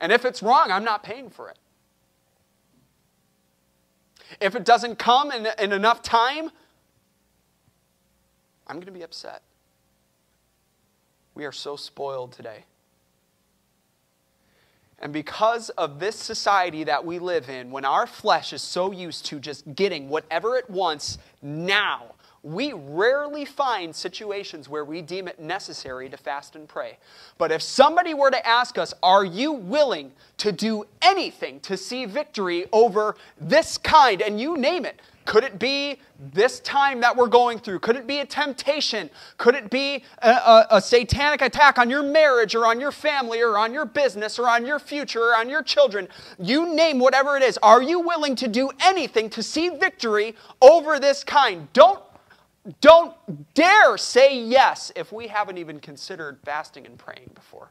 And 0.00 0.12
if 0.12 0.24
it's 0.24 0.42
wrong, 0.42 0.70
I'm 0.70 0.84
not 0.84 1.02
paying 1.02 1.30
for 1.30 1.48
it. 1.48 1.58
If 4.40 4.54
it 4.54 4.64
doesn't 4.64 4.98
come 4.98 5.32
in, 5.32 5.48
in 5.58 5.72
enough 5.72 6.02
time, 6.02 6.50
I'm 8.66 8.76
going 8.76 8.86
to 8.86 8.92
be 8.92 9.02
upset. 9.02 9.42
We 11.34 11.44
are 11.44 11.52
so 11.52 11.76
spoiled 11.76 12.32
today. 12.32 12.64
And 15.00 15.12
because 15.12 15.70
of 15.70 16.00
this 16.00 16.16
society 16.16 16.84
that 16.84 17.04
we 17.04 17.18
live 17.20 17.48
in, 17.48 17.70
when 17.70 17.84
our 17.84 18.06
flesh 18.06 18.52
is 18.52 18.62
so 18.62 18.90
used 18.90 19.26
to 19.26 19.38
just 19.38 19.74
getting 19.74 20.08
whatever 20.08 20.56
it 20.56 20.68
wants 20.68 21.18
now, 21.40 22.14
we 22.42 22.72
rarely 22.72 23.44
find 23.44 23.94
situations 23.94 24.68
where 24.68 24.84
we 24.84 25.02
deem 25.02 25.28
it 25.28 25.40
necessary 25.40 26.08
to 26.08 26.16
fast 26.16 26.56
and 26.56 26.68
pray. 26.68 26.98
But 27.36 27.50
if 27.52 27.62
somebody 27.62 28.14
were 28.14 28.30
to 28.30 28.46
ask 28.46 28.78
us, 28.78 28.94
Are 29.02 29.24
you 29.24 29.52
willing 29.52 30.12
to 30.38 30.52
do 30.52 30.84
anything 31.02 31.60
to 31.60 31.76
see 31.76 32.04
victory 32.04 32.66
over 32.72 33.16
this 33.40 33.76
kind? 33.78 34.22
And 34.22 34.40
you 34.40 34.56
name 34.56 34.84
it. 34.84 35.00
Could 35.28 35.44
it 35.44 35.58
be 35.58 35.98
this 36.32 36.58
time 36.60 37.02
that 37.02 37.14
we're 37.14 37.26
going 37.26 37.58
through? 37.58 37.80
Could 37.80 37.96
it 37.96 38.06
be 38.06 38.20
a 38.20 38.24
temptation? 38.24 39.10
Could 39.36 39.54
it 39.54 39.68
be 39.68 40.02
a, 40.22 40.30
a, 40.30 40.66
a, 40.70 40.80
satanic 40.80 41.42
attack 41.42 41.78
on 41.78 41.90
your 41.90 42.02
marriage 42.02 42.54
or 42.54 42.64
on 42.64 42.80
your 42.80 42.90
family 42.90 43.42
or 43.42 43.58
on 43.58 43.74
your 43.74 43.84
business 43.84 44.38
or 44.38 44.48
on 44.48 44.64
your 44.64 44.78
future 44.78 45.20
or 45.20 45.36
on 45.36 45.50
your 45.50 45.62
children? 45.62 46.08
You 46.38 46.74
name 46.74 46.98
whatever 46.98 47.36
it 47.36 47.42
is. 47.42 47.58
Are 47.58 47.82
you 47.82 48.00
willing 48.00 48.36
to 48.36 48.48
do 48.48 48.70
anything 48.80 49.28
to 49.30 49.42
see 49.42 49.68
victory 49.68 50.34
over 50.62 50.98
this 50.98 51.24
kind? 51.24 51.70
Don't 51.74 52.00
don't 52.80 53.14
dare 53.54 53.96
say 53.96 54.40
yes 54.40 54.92
if 54.96 55.12
we 55.12 55.28
haven't 55.28 55.58
even 55.58 55.80
considered 55.80 56.38
fasting 56.44 56.86
and 56.86 56.98
praying 56.98 57.30
before. 57.34 57.70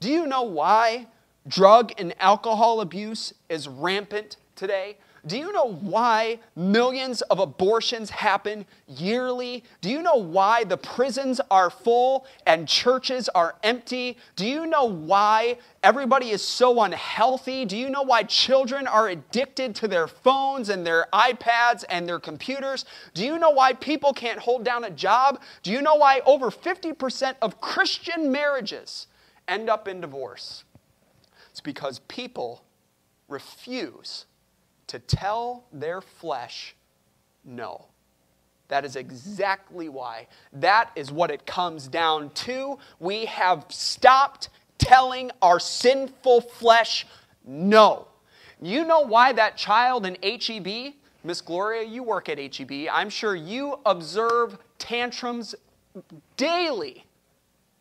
Do 0.00 0.10
you 0.10 0.26
know 0.26 0.42
why 0.42 1.06
drug 1.46 1.92
and 1.98 2.14
alcohol 2.20 2.80
abuse 2.80 3.34
is 3.48 3.68
rampant 3.68 4.36
today? 4.54 4.96
Do 5.28 5.36
you 5.36 5.52
know 5.52 5.74
why 5.74 6.38
millions 6.56 7.20
of 7.20 7.38
abortions 7.38 8.08
happen 8.08 8.64
yearly? 8.86 9.62
Do 9.82 9.90
you 9.90 10.00
know 10.00 10.14
why 10.14 10.64
the 10.64 10.78
prisons 10.78 11.38
are 11.50 11.68
full 11.68 12.26
and 12.46 12.66
churches 12.66 13.28
are 13.28 13.54
empty? 13.62 14.16
Do 14.36 14.46
you 14.46 14.64
know 14.64 14.86
why 14.86 15.58
everybody 15.82 16.30
is 16.30 16.42
so 16.42 16.82
unhealthy? 16.82 17.66
Do 17.66 17.76
you 17.76 17.90
know 17.90 18.00
why 18.00 18.22
children 18.22 18.86
are 18.86 19.08
addicted 19.08 19.74
to 19.76 19.88
their 19.88 20.08
phones 20.08 20.70
and 20.70 20.86
their 20.86 21.06
iPads 21.12 21.84
and 21.90 22.08
their 22.08 22.18
computers? 22.18 22.86
Do 23.12 23.22
you 23.22 23.38
know 23.38 23.50
why 23.50 23.74
people 23.74 24.14
can't 24.14 24.38
hold 24.38 24.64
down 24.64 24.84
a 24.84 24.90
job? 24.90 25.42
Do 25.62 25.70
you 25.70 25.82
know 25.82 25.96
why 25.96 26.22
over 26.24 26.50
50% 26.50 27.34
of 27.42 27.60
Christian 27.60 28.32
marriages 28.32 29.08
end 29.46 29.68
up 29.68 29.88
in 29.88 30.00
divorce? 30.00 30.64
It's 31.50 31.60
because 31.60 31.98
people 32.08 32.64
refuse 33.28 34.24
to 34.88 34.98
tell 34.98 35.64
their 35.72 36.00
flesh 36.00 36.74
no. 37.44 37.86
That 38.68 38.84
is 38.84 38.96
exactly 38.96 39.88
why. 39.88 40.26
That 40.52 40.90
is 40.94 41.10
what 41.10 41.30
it 41.30 41.46
comes 41.46 41.88
down 41.88 42.30
to. 42.30 42.78
We 43.00 43.24
have 43.24 43.64
stopped 43.68 44.50
telling 44.76 45.30
our 45.40 45.58
sinful 45.58 46.42
flesh 46.42 47.06
no. 47.46 48.08
You 48.60 48.84
know 48.84 49.00
why 49.00 49.32
that 49.32 49.56
child 49.56 50.04
in 50.04 50.16
HEB, 50.22 50.94
Miss 51.24 51.40
Gloria, 51.40 51.84
you 51.86 52.02
work 52.02 52.28
at 52.28 52.38
HEB, 52.38 52.88
I'm 52.92 53.08
sure 53.08 53.34
you 53.34 53.78
observe 53.86 54.58
tantrums 54.78 55.54
daily 56.36 57.04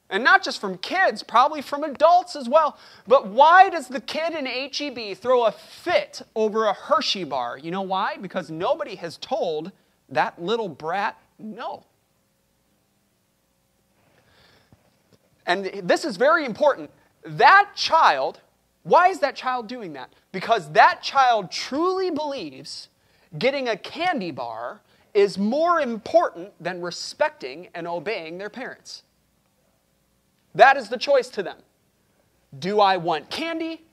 and 0.10 0.24
not 0.24 0.44
just 0.44 0.62
from 0.62 0.78
kids, 0.78 1.22
probably 1.22 1.62
from 1.62 1.84
adults 1.84 2.36
as 2.36 2.48
well. 2.48 2.78
But 3.08 3.28
why 3.28 3.70
does 3.70 3.88
the 3.88 4.00
kid 4.00 4.34
in 4.34 4.46
HEB 4.46 5.18
throw 5.18 5.46
a 5.46 5.52
fit 5.52 6.22
over 6.36 6.66
a 6.66 6.74
Hershey 6.74 7.26
bar? 7.26 7.58
You 7.58 7.72
know 7.72 7.82
why? 7.82 8.18
Because 8.18 8.50
nobody 8.50 8.96
has 8.96 9.18
told 9.18 9.72
that 10.10 10.42
little 10.42 10.70
brat 10.70 11.18
no. 11.40 11.84
And 15.46 15.66
this 15.84 16.04
is 16.04 16.18
very 16.18 16.46
important. 16.46 16.90
That 17.24 17.72
child, 17.76 18.42
why 18.84 19.08
is 19.08 19.20
that 19.20 19.36
child 19.36 19.68
doing 19.68 19.94
that? 19.94 20.12
Because 20.32 20.72
that 20.72 21.02
child 21.02 21.52
truly 21.52 22.12
believes 22.12 22.90
getting 23.38 23.70
a 23.70 23.78
candy 23.78 24.32
bar 24.32 24.82
is 25.14 25.38
more 25.38 25.82
important 25.82 26.52
than 26.62 26.82
respecting 26.82 27.70
and 27.74 27.88
obeying 27.88 28.38
their 28.38 28.50
parents. 28.50 29.04
That 30.58 30.76
is 30.76 30.90
the 30.90 30.98
choice 30.98 31.30
to 31.30 31.44
them. 31.44 31.58
Do 32.58 32.80
I 32.80 32.98
want 32.98 33.30
candy 33.30 33.84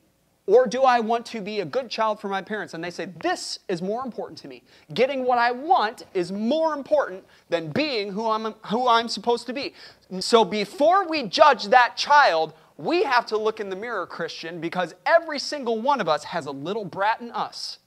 or 0.46 0.66
do 0.66 0.83
I 0.83 0.98
want 0.98 1.27
to 1.27 1.42
be 1.42 1.61
a 1.61 1.64
good 1.64 1.90
child 1.90 2.20
for 2.20 2.29
my 2.29 2.40
parents? 2.40 2.72
And 2.72 2.83
they 2.83 2.90
say, 2.90 3.07
This 3.22 3.59
is 3.68 3.83
more 3.83 4.03
important 4.03 4.38
to 4.38 4.48
me. 4.48 4.62
Getting 4.94 5.27
what 5.27 5.37
I 5.37 5.50
want 5.53 6.07
is 6.14 6.33
more 6.33 6.72
important 6.72 7.22
than 7.50 7.68
being 7.68 8.11
who 8.11 8.27
I'm, 8.31 8.55
who 8.66 8.88
I'm 8.88 9.09
supposed 9.09 9.46
to 9.48 9.53
be. 9.53 9.74
So 10.20 10.42
before 10.42 11.07
we 11.07 11.24
judge 11.24 11.64
that 11.66 11.98
child, 11.98 12.55
we 12.79 13.03
have 13.03 13.27
to 13.27 13.37
look 13.37 13.61
in 13.61 13.68
the 13.68 13.77
mirror, 13.77 14.07
Christian, 14.07 14.59
because 14.59 14.94
every 15.05 15.38
single 15.38 15.83
one 15.83 16.00
of 16.00 16.09
us 16.09 16.24
has 16.24 16.46
a 16.46 16.50
little 16.50 16.87
brat 16.87 17.20
in 17.20 17.31
us. 17.33 17.79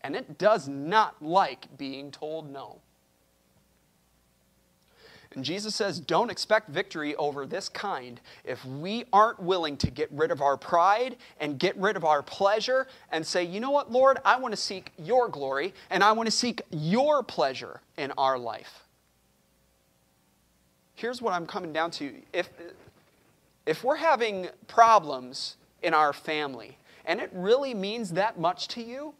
And 0.00 0.16
it 0.16 0.38
does 0.38 0.66
not 0.66 1.22
like 1.22 1.76
being 1.76 2.10
told 2.10 2.50
no. 2.50 2.80
And 5.38 5.44
Jesus 5.44 5.76
says, 5.76 6.00
don't 6.00 6.32
expect 6.32 6.68
victory 6.68 7.14
over 7.14 7.46
this 7.46 7.68
kind 7.68 8.20
if 8.42 8.64
we 8.64 9.04
aren't 9.12 9.38
willing 9.38 9.76
to 9.76 9.88
get 9.88 10.10
rid 10.10 10.32
of 10.32 10.42
our 10.42 10.56
pride 10.56 11.14
and 11.38 11.60
get 11.60 11.76
rid 11.76 11.94
of 11.94 12.04
our 12.04 12.24
pleasure 12.24 12.88
and 13.12 13.24
say, 13.24 13.44
you 13.44 13.60
know 13.60 13.70
what, 13.70 13.88
Lord, 13.88 14.18
I 14.24 14.36
want 14.40 14.50
to 14.50 14.60
seek 14.60 14.90
your 14.98 15.28
glory 15.28 15.74
and 15.90 16.02
I 16.02 16.10
want 16.10 16.26
to 16.26 16.32
seek 16.32 16.62
your 16.72 17.22
pleasure 17.22 17.82
in 17.96 18.10
our 18.18 18.36
life. 18.36 18.82
Here's 20.96 21.22
what 21.22 21.34
I'm 21.34 21.46
coming 21.46 21.72
down 21.72 21.92
to. 21.92 22.12
If, 22.32 22.48
if 23.64 23.84
we're 23.84 23.94
having 23.94 24.48
problems 24.66 25.54
in 25.84 25.94
our 25.94 26.12
family 26.12 26.78
and 27.04 27.20
it 27.20 27.30
really 27.32 27.74
means 27.74 28.10
that 28.14 28.40
much 28.40 28.66
to 28.66 28.82
you, 28.82 29.14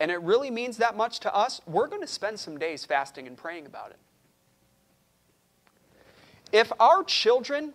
and 0.00 0.10
it 0.10 0.20
really 0.22 0.50
means 0.50 0.76
that 0.78 0.96
much 0.96 1.20
to 1.20 1.32
us, 1.32 1.60
we're 1.68 1.86
going 1.86 2.02
to 2.02 2.08
spend 2.08 2.40
some 2.40 2.58
days 2.58 2.84
fasting 2.84 3.28
and 3.28 3.36
praying 3.36 3.64
about 3.64 3.90
it. 3.90 3.96
If 6.52 6.72
our 6.80 7.04
children 7.04 7.74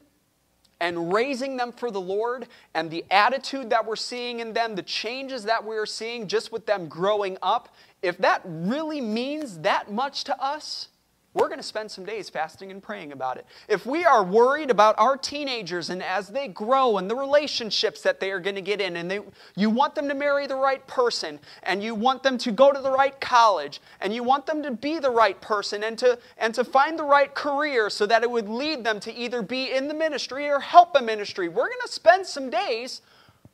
and 0.79 1.13
raising 1.13 1.57
them 1.57 1.71
for 1.71 1.91
the 1.91 2.01
Lord 2.01 2.47
and 2.73 2.91
the 2.91 3.05
attitude 3.09 3.69
that 3.69 3.85
we're 3.85 3.95
seeing 3.95 4.39
in 4.39 4.53
them, 4.53 4.75
the 4.75 4.83
changes 4.83 5.43
that 5.43 5.63
we're 5.63 5.85
seeing 5.85 6.27
just 6.27 6.51
with 6.51 6.65
them 6.65 6.87
growing 6.87 7.37
up, 7.41 7.73
if 8.01 8.17
that 8.17 8.41
really 8.43 8.99
means 8.99 9.59
that 9.59 9.91
much 9.91 10.25
to 10.25 10.43
us, 10.43 10.89
we're 11.33 11.47
going 11.47 11.59
to 11.59 11.63
spend 11.63 11.89
some 11.89 12.05
days 12.05 12.29
fasting 12.29 12.69
and 12.69 12.81
praying 12.81 13.11
about 13.11 13.37
it. 13.37 13.45
If 13.67 13.85
we 13.85 14.05
are 14.05 14.23
worried 14.23 14.69
about 14.69 14.95
our 14.99 15.17
teenagers 15.17 15.89
and 15.89 16.03
as 16.03 16.27
they 16.27 16.47
grow 16.47 16.97
and 16.97 17.09
the 17.09 17.15
relationships 17.15 18.01
that 18.03 18.19
they 18.19 18.29
are 18.31 18.39
going 18.39 18.55
to 18.55 18.61
get 18.61 18.79
in, 18.79 18.97
and 18.97 19.09
they, 19.09 19.19
you 19.55 19.69
want 19.69 19.95
them 19.95 20.07
to 20.09 20.13
marry 20.13 20.45
the 20.45 20.55
right 20.55 20.85
person, 20.85 21.39
and 21.63 21.81
you 21.81 21.95
want 21.95 22.21
them 22.21 22.37
to 22.37 22.51
go 22.51 22.71
to 22.71 22.79
the 22.79 22.91
right 22.91 23.19
college, 23.19 23.81
and 23.99 24.13
you 24.13 24.23
want 24.23 24.45
them 24.45 24.61
to 24.61 24.71
be 24.71 24.99
the 24.99 25.09
right 25.09 25.39
person 25.41 25.83
and 25.83 25.97
to, 25.97 26.19
and 26.37 26.53
to 26.53 26.63
find 26.63 26.99
the 26.99 27.03
right 27.03 27.33
career 27.33 27.89
so 27.89 28.05
that 28.05 28.21
it 28.21 28.29
would 28.29 28.47
lead 28.47 28.83
them 28.83 28.99
to 28.99 29.13
either 29.13 29.41
be 29.41 29.71
in 29.71 29.87
the 29.87 29.93
ministry 29.93 30.47
or 30.47 30.59
help 30.59 30.95
a 30.95 31.01
ministry, 31.01 31.47
we're 31.47 31.67
going 31.67 31.81
to 31.83 31.91
spend 31.91 32.25
some 32.25 32.51
days 32.51 33.01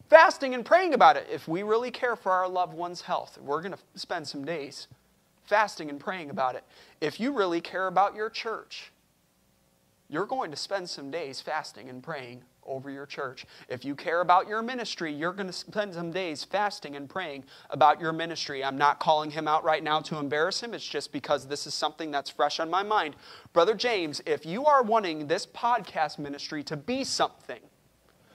fasting 0.09 0.53
and 0.53 0.65
praying 0.65 0.93
about 0.93 1.15
it. 1.15 1.27
If 1.32 1.47
we 1.47 1.63
really 1.63 1.91
care 1.91 2.15
for 2.15 2.32
our 2.32 2.49
loved 2.49 2.73
one's 2.73 3.01
health, 3.01 3.38
we're 3.41 3.61
going 3.61 3.73
to 3.73 3.80
spend 3.95 4.27
some 4.27 4.43
days 4.43 4.88
fasting 5.50 5.89
and 5.89 6.00
praying 6.00 6.30
about 6.30 6.56
it. 6.56 6.64
If 7.02 7.20
you 7.20 7.34
really 7.34 7.60
care 7.60 7.88
about 7.88 8.16
your 8.16 8.30
church, 8.30 8.91
you're 10.08 10.28
going 10.28 10.52
to 10.52 10.58
spend 10.58 10.89
some 10.89 11.12
days 11.12 11.41
fasting 11.41 11.89
and 11.89 12.02
praying 12.02 12.43
over 12.66 12.91
your 12.91 13.08
church. 13.08 13.45
If 13.68 13.84
you 13.84 13.95
care 13.95 14.22
about 14.22 14.47
your 14.47 14.62
ministry, 14.62 15.12
you're 15.12 15.34
going 15.34 15.47
to 15.47 15.54
spend 15.54 15.95
some 15.95 16.12
days 16.12 16.43
fasting 16.43 16.95
and 16.95 17.10
praying 17.10 17.45
about 17.72 18.00
your 18.00 18.14
ministry. 18.14 18.64
I'm 18.64 18.78
not 18.78 19.00
calling 19.00 19.32
him 19.32 19.47
out 19.47 19.64
right 19.64 19.84
now 19.84 20.00
to 20.02 20.18
embarrass 20.18 20.62
him. 20.62 20.76
It's 20.76 20.86
just 20.86 21.12
because 21.12 21.47
this 21.47 21.66
is 21.66 21.74
something 21.74 22.12
that's 22.12 22.30
fresh 22.30 22.60
on 22.60 22.70
my 22.70 22.84
mind. 22.84 23.16
Brother 23.54 23.74
James, 23.74 24.22
if 24.28 24.45
you 24.45 24.66
are 24.66 24.84
wanting 24.84 25.28
this 25.28 25.47
podcast 25.47 26.20
ministry 26.20 26.64
to 26.64 26.78
be 26.78 27.04
something, 27.04 27.62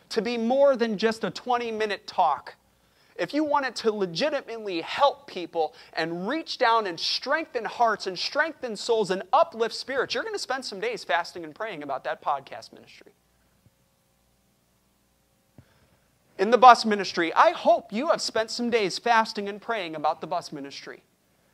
to 0.08 0.20
be 0.20 0.36
more 0.36 0.76
than 0.76 0.98
just 0.98 1.22
a 1.22 1.30
20 1.30 1.70
minute 1.70 2.06
talk, 2.06 2.56
if 3.16 3.32
you 3.32 3.44
want 3.44 3.64
it 3.66 3.76
to 3.76 3.92
legitimately 3.92 4.80
help 4.80 5.26
people 5.26 5.74
and 5.92 6.28
reach 6.28 6.58
down 6.58 6.86
and 6.86 6.98
strengthen 6.98 7.64
hearts 7.64 8.06
and 8.06 8.18
strengthen 8.18 8.76
souls 8.76 9.10
and 9.10 9.22
uplift 9.32 9.74
spirits, 9.74 10.14
you're 10.14 10.24
going 10.24 10.34
to 10.34 10.38
spend 10.38 10.64
some 10.64 10.80
days 10.80 11.04
fasting 11.04 11.44
and 11.44 11.54
praying 11.54 11.82
about 11.82 12.04
that 12.04 12.22
podcast 12.22 12.72
ministry. 12.72 13.12
In 16.38 16.50
the 16.50 16.58
bus 16.58 16.84
ministry, 16.84 17.32
I 17.34 17.50
hope 17.50 17.92
you 17.92 18.08
have 18.08 18.20
spent 18.20 18.50
some 18.50 18.68
days 18.68 18.98
fasting 18.98 19.48
and 19.48 19.62
praying 19.62 19.94
about 19.94 20.20
the 20.20 20.26
bus 20.26 20.52
ministry. 20.52 21.04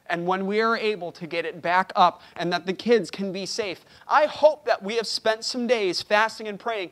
And 0.06 0.26
when 0.26 0.46
we 0.46 0.60
are 0.62 0.76
able 0.76 1.12
to 1.12 1.26
get 1.26 1.44
it 1.44 1.60
back 1.60 1.92
up 1.94 2.22
and 2.36 2.52
that 2.52 2.66
the 2.66 2.72
kids 2.72 3.10
can 3.10 3.32
be 3.32 3.44
safe, 3.44 3.84
I 4.08 4.24
hope 4.24 4.64
that 4.64 4.82
we 4.82 4.96
have 4.96 5.06
spent 5.06 5.44
some 5.44 5.66
days 5.66 6.00
fasting 6.00 6.48
and 6.48 6.58
praying 6.58 6.90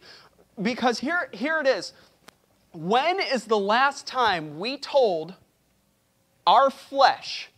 because 0.60 0.98
here, 0.98 1.28
here 1.32 1.58
it 1.60 1.66
is 1.66 1.94
when 2.72 3.20
is 3.20 3.44
the 3.44 3.58
last 3.58 4.06
time 4.06 4.58
we 4.58 4.76
told 4.76 5.34
our 6.46 6.70
flesh, 6.70 7.50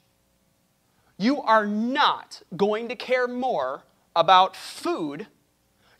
you 1.16 1.40
are 1.42 1.66
not 1.66 2.42
going 2.56 2.88
to 2.88 2.96
care 2.96 3.28
more 3.28 3.82
about 4.16 4.56
food? 4.56 5.26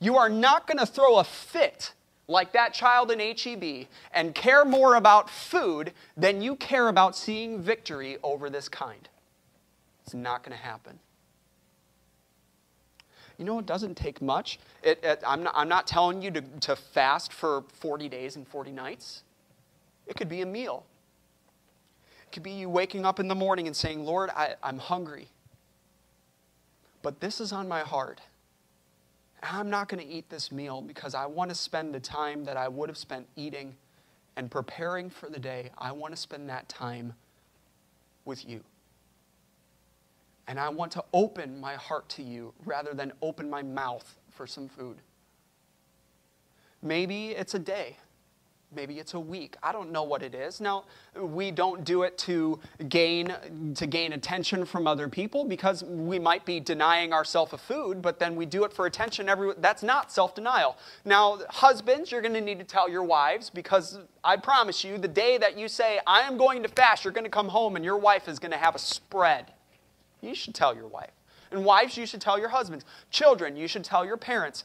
You 0.01 0.17
are 0.17 0.29
not 0.29 0.67
going 0.67 0.79
to 0.79 0.87
throw 0.87 1.19
a 1.19 1.25
fit 1.25 1.93
like 2.27 2.53
that 2.53 2.73
child 2.73 3.11
in 3.11 3.19
HEB 3.19 3.87
and 4.13 4.35
care 4.35 4.65
more 4.65 4.95
about 4.95 5.29
food 5.29 5.93
than 6.17 6.41
you 6.41 6.57
care 6.57 6.89
about 6.89 7.17
seeing 7.17 7.61
victory 7.61 8.17
over 8.23 8.49
this 8.49 8.69
kind. 8.69 9.09
It's 10.05 10.15
not 10.15 10.43
going 10.43 10.57
to 10.57 10.63
happen. 10.63 10.99
You 13.41 13.47
know, 13.47 13.59
it 13.59 13.65
doesn't 13.65 13.97
take 13.97 14.21
much. 14.21 14.59
It, 14.83 15.03
it, 15.03 15.23
I'm, 15.27 15.43
not, 15.45 15.55
I'm 15.57 15.69
not 15.69 15.87
telling 15.87 16.21
you 16.21 16.31
to, 16.31 16.43
to 16.43 16.77
fast 16.77 17.33
for 17.33 17.65
40 17.73 18.07
days 18.11 18.37
and 18.37 18.47
40 18.47 18.71
nights. 18.71 19.23
It 20.07 20.15
could 20.15 20.29
be 20.29 20.43
a 20.43 20.47
meal. 20.47 20.85
It 22.27 22.33
could 22.33 22.43
be 22.43 22.51
you 22.51 22.69
waking 22.69 23.07
up 23.07 23.19
in 23.19 23.29
the 23.29 23.35
morning 23.35 23.67
and 23.67 23.75
saying, 23.75 24.05
Lord, 24.05 24.29
I, 24.37 24.57
I'm 24.63 24.77
hungry. 24.77 25.29
But 27.01 27.21
this 27.21 27.41
is 27.41 27.51
on 27.51 27.67
my 27.67 27.81
heart. 27.81 28.21
I'm 29.43 29.71
not 29.71 29.89
going 29.89 30.07
to 30.07 30.13
eat 30.13 30.29
this 30.29 30.53
meal 30.53 30.83
because 30.83 31.15
I 31.15 31.25
want 31.25 31.49
to 31.49 31.57
spend 31.57 31.95
the 31.95 32.01
time 32.01 32.45
that 32.45 32.59
I 32.59 32.69
would 32.69 32.91
have 32.91 32.99
spent 32.99 33.27
eating 33.37 33.75
and 34.37 34.51
preparing 34.51 35.09
for 35.09 35.31
the 35.31 35.39
day. 35.39 35.71
I 35.79 35.93
want 35.93 36.13
to 36.15 36.21
spend 36.21 36.51
that 36.51 36.69
time 36.69 37.15
with 38.27 38.47
you. 38.47 38.63
And 40.51 40.59
I 40.59 40.69
want 40.69 40.91
to 40.93 41.05
open 41.13 41.61
my 41.61 41.75
heart 41.77 42.09
to 42.09 42.25
you 42.25 42.53
rather 42.65 42.93
than 42.93 43.13
open 43.23 43.49
my 43.49 43.63
mouth 43.63 44.19
for 44.31 44.49
some 44.49 44.69
food. 44.69 44.97
Maybe 46.83 47.29
it's 47.29 47.55
a 47.55 47.59
day. 47.61 47.99
Maybe 48.75 48.99
it's 48.99 49.15
a 49.15 49.21
week. 49.21 49.57
I 49.63 49.71
don't 49.71 49.93
know 49.93 50.03
what 50.03 50.25
it 50.25 50.35
is. 50.35 50.61
Now, 50.61 50.87
we 51.17 51.53
don't 51.53 51.85
do 51.85 52.03
it 52.03 52.19
to 52.19 52.59
gain 52.89 53.33
to 53.77 53.87
gain 53.87 54.13
attention 54.13 54.65
from 54.65 54.89
other 54.89 55.09
people 55.09 55.45
because 55.45 55.85
we 55.85 56.19
might 56.19 56.45
be 56.45 56.59
denying 56.59 57.13
ourselves 57.13 57.53
of 57.53 57.61
food, 57.61 58.03
but 58.03 58.19
then 58.19 58.35
we 58.35 58.45
do 58.45 58.65
it 58.65 58.73
for 58.73 58.87
attention 58.87 59.29
every 59.29 59.53
that's 59.59 59.85
not 59.85 60.11
self-denial. 60.11 60.77
Now, 61.05 61.39
husbands, 61.49 62.11
you're 62.11 62.23
going 62.23 62.35
to 62.35 62.41
need 62.41 62.59
to 62.59 62.65
tell 62.65 62.91
your 62.91 63.05
wives 63.05 63.51
because 63.51 64.01
I 64.25 64.37
promise 64.37 64.83
you 64.83 64.99
the 64.99 65.07
day 65.07 65.39
that 65.39 65.57
you 65.57 65.69
say 65.69 66.01
I 66.09 66.23
am 66.23 66.37
going 66.37 66.65
to 66.65 66.69
fast, 66.69 67.05
you're 67.05 67.13
going 67.13 67.23
to 67.23 67.31
come 67.31 67.49
home 67.49 67.77
and 67.77 67.85
your 67.85 67.99
wife 67.99 68.27
is 68.27 68.41
going 68.41 68.51
to 68.51 68.59
have 68.59 68.75
a 68.75 68.81
spread 68.81 69.53
you 70.23 70.35
should 70.35 70.55
tell 70.55 70.75
your 70.75 70.87
wife. 70.87 71.11
And 71.53 71.65
wives, 71.65 71.97
you 71.97 72.07
should 72.07 72.21
tell 72.21 72.39
your 72.39 72.49
husbands. 72.49 72.85
Children, 73.11 73.57
you 73.57 73.67
should 73.67 73.83
tell 73.83 74.05
your 74.05 74.17
parents. 74.17 74.65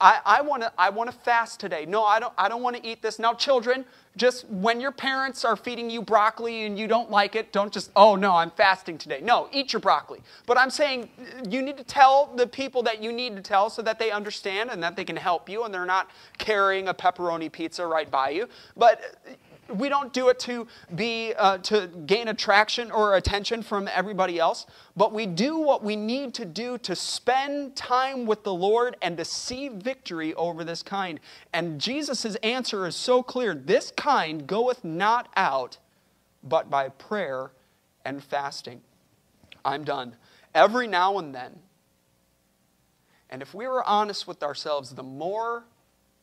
I, 0.00 0.20
I 0.24 0.40
want 0.40 0.62
to 0.62 0.72
I 0.78 0.88
wanna 0.88 1.12
fast 1.12 1.60
today. 1.60 1.84
No, 1.84 2.02
I 2.02 2.18
don't, 2.18 2.32
I 2.38 2.48
don't 2.48 2.62
want 2.62 2.76
to 2.76 2.86
eat 2.86 3.02
this. 3.02 3.18
Now, 3.18 3.34
children, 3.34 3.84
just 4.16 4.48
when 4.48 4.80
your 4.80 4.92
parents 4.92 5.44
are 5.44 5.56
feeding 5.56 5.90
you 5.90 6.00
broccoli 6.00 6.64
and 6.64 6.78
you 6.78 6.86
don't 6.86 7.10
like 7.10 7.34
it, 7.34 7.52
don't 7.52 7.72
just, 7.72 7.90
oh 7.94 8.16
no, 8.16 8.34
I'm 8.34 8.50
fasting 8.50 8.96
today. 8.96 9.20
No, 9.20 9.48
eat 9.52 9.72
your 9.72 9.80
broccoli. 9.80 10.20
But 10.46 10.56
I'm 10.56 10.70
saying 10.70 11.10
you 11.50 11.60
need 11.60 11.76
to 11.76 11.84
tell 11.84 12.32
the 12.34 12.46
people 12.46 12.82
that 12.84 13.02
you 13.02 13.12
need 13.12 13.36
to 13.36 13.42
tell 13.42 13.68
so 13.68 13.82
that 13.82 13.98
they 13.98 14.10
understand 14.10 14.70
and 14.70 14.82
that 14.82 14.96
they 14.96 15.04
can 15.04 15.16
help 15.16 15.48
you 15.48 15.64
and 15.64 15.74
they're 15.74 15.84
not 15.84 16.10
carrying 16.38 16.88
a 16.88 16.94
pepperoni 16.94 17.52
pizza 17.52 17.86
right 17.86 18.10
by 18.10 18.30
you. 18.30 18.48
But 18.76 19.18
we 19.68 19.88
don't 19.88 20.12
do 20.12 20.28
it 20.28 20.38
to 20.40 20.66
be 20.94 21.32
uh, 21.34 21.58
to 21.58 21.88
gain 22.06 22.28
attraction 22.28 22.90
or 22.90 23.16
attention 23.16 23.62
from 23.62 23.88
everybody 23.92 24.38
else 24.38 24.66
but 24.96 25.12
we 25.12 25.26
do 25.26 25.58
what 25.58 25.82
we 25.82 25.96
need 25.96 26.34
to 26.34 26.44
do 26.44 26.78
to 26.78 26.94
spend 26.94 27.74
time 27.74 28.26
with 28.26 28.44
the 28.44 28.52
lord 28.52 28.96
and 29.02 29.16
to 29.16 29.24
see 29.24 29.68
victory 29.68 30.34
over 30.34 30.64
this 30.64 30.82
kind. 30.82 31.20
And 31.52 31.80
jesus' 31.80 32.36
answer 32.36 32.86
is 32.86 32.96
so 32.96 33.22
clear. 33.22 33.54
This 33.54 33.92
kind 33.96 34.46
goeth 34.46 34.84
not 34.84 35.28
out 35.36 35.78
but 36.42 36.68
by 36.68 36.90
prayer 36.90 37.52
and 38.04 38.22
fasting. 38.22 38.82
I'm 39.64 39.82
done. 39.82 40.16
Every 40.54 40.86
now 40.86 41.18
and 41.18 41.34
then 41.34 41.58
and 43.30 43.42
if 43.42 43.54
we 43.54 43.66
were 43.66 43.82
honest 43.84 44.28
with 44.28 44.42
ourselves 44.42 44.90
the 44.90 45.02
more 45.02 45.64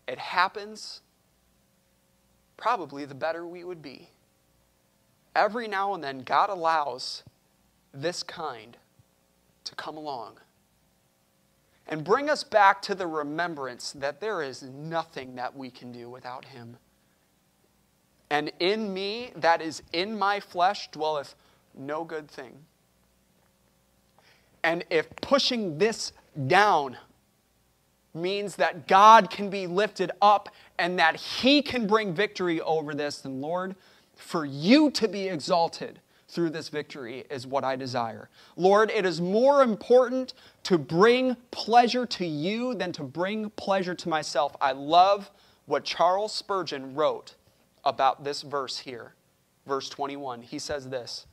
it 0.08 0.20
happens 0.20 1.02
probably 2.62 3.04
the 3.06 3.16
better 3.16 3.46
we 3.46 3.64
would 3.64 3.82
be. 3.82 4.08
Every 5.36 5.68
now 5.68 5.94
and 5.96 6.04
then, 6.04 6.20
God 6.20 6.50
allows 6.50 7.24
this 7.94 8.24
kind 8.24 8.78
to 9.64 9.76
come 9.76 9.98
along 9.98 10.38
and 11.88 12.04
bring 12.04 12.30
us 12.30 12.44
back 12.44 12.82
to 12.84 12.96
the 12.96 13.08
remembrance 13.08 13.92
that 13.94 14.22
there 14.22 14.42
is 14.42 14.62
nothing 14.64 15.36
that 15.36 15.56
we 15.56 15.70
can 15.70 15.92
do 15.92 16.10
without 16.10 16.46
Him. 16.46 16.78
And 18.30 18.52
in 18.60 18.94
me, 18.94 19.32
that 19.36 19.62
is 19.62 19.82
in 19.92 20.18
my 20.18 20.40
flesh, 20.40 20.90
dwelleth 20.92 21.36
no 21.76 22.04
good 22.04 22.30
thing. 22.30 22.54
And 24.64 24.86
if 24.90 25.10
pushing 25.22 25.80
this 25.80 26.14
down 26.48 26.98
means 28.14 28.56
that 28.58 28.88
God 28.88 29.30
can 29.30 29.50
be 29.50 29.68
lifted 29.68 30.12
up 30.22 30.50
and 30.78 30.98
that 31.00 31.16
He 31.16 31.62
can 31.62 31.88
bring 31.88 32.14
victory 32.14 32.62
over 32.62 32.94
this, 32.94 33.20
then 33.20 33.42
Lord, 33.42 33.76
for 34.16 34.46
you 34.46 34.92
to 34.92 35.08
be 35.08 35.28
exalted 35.28 36.00
through 36.32 36.50
this 36.50 36.70
victory 36.70 37.26
is 37.30 37.46
what 37.46 37.64
I 37.64 37.76
desire. 37.76 38.30
Lord, 38.56 38.90
it 38.90 39.06
is 39.06 39.20
more 39.20 39.62
important 39.62 40.34
to 40.64 40.78
bring 40.78 41.36
pleasure 41.52 42.06
to 42.06 42.26
you 42.26 42.74
than 42.74 42.92
to 42.94 43.04
bring 43.04 43.50
pleasure 43.52 43.96
to 43.96 44.10
myself. 44.10 44.56
I 44.62 44.72
love 44.72 45.30
what 45.66 45.84
Charles 45.84 46.34
Spurgeon 46.34 46.96
wrote 46.96 47.36
about 47.84 48.24
this 48.24 48.42
verse 48.42 48.80
here, 48.80 49.14
verse 49.68 49.90
21. 49.90 50.42
He 50.42 50.58
says 50.58 50.90
this 50.90 51.26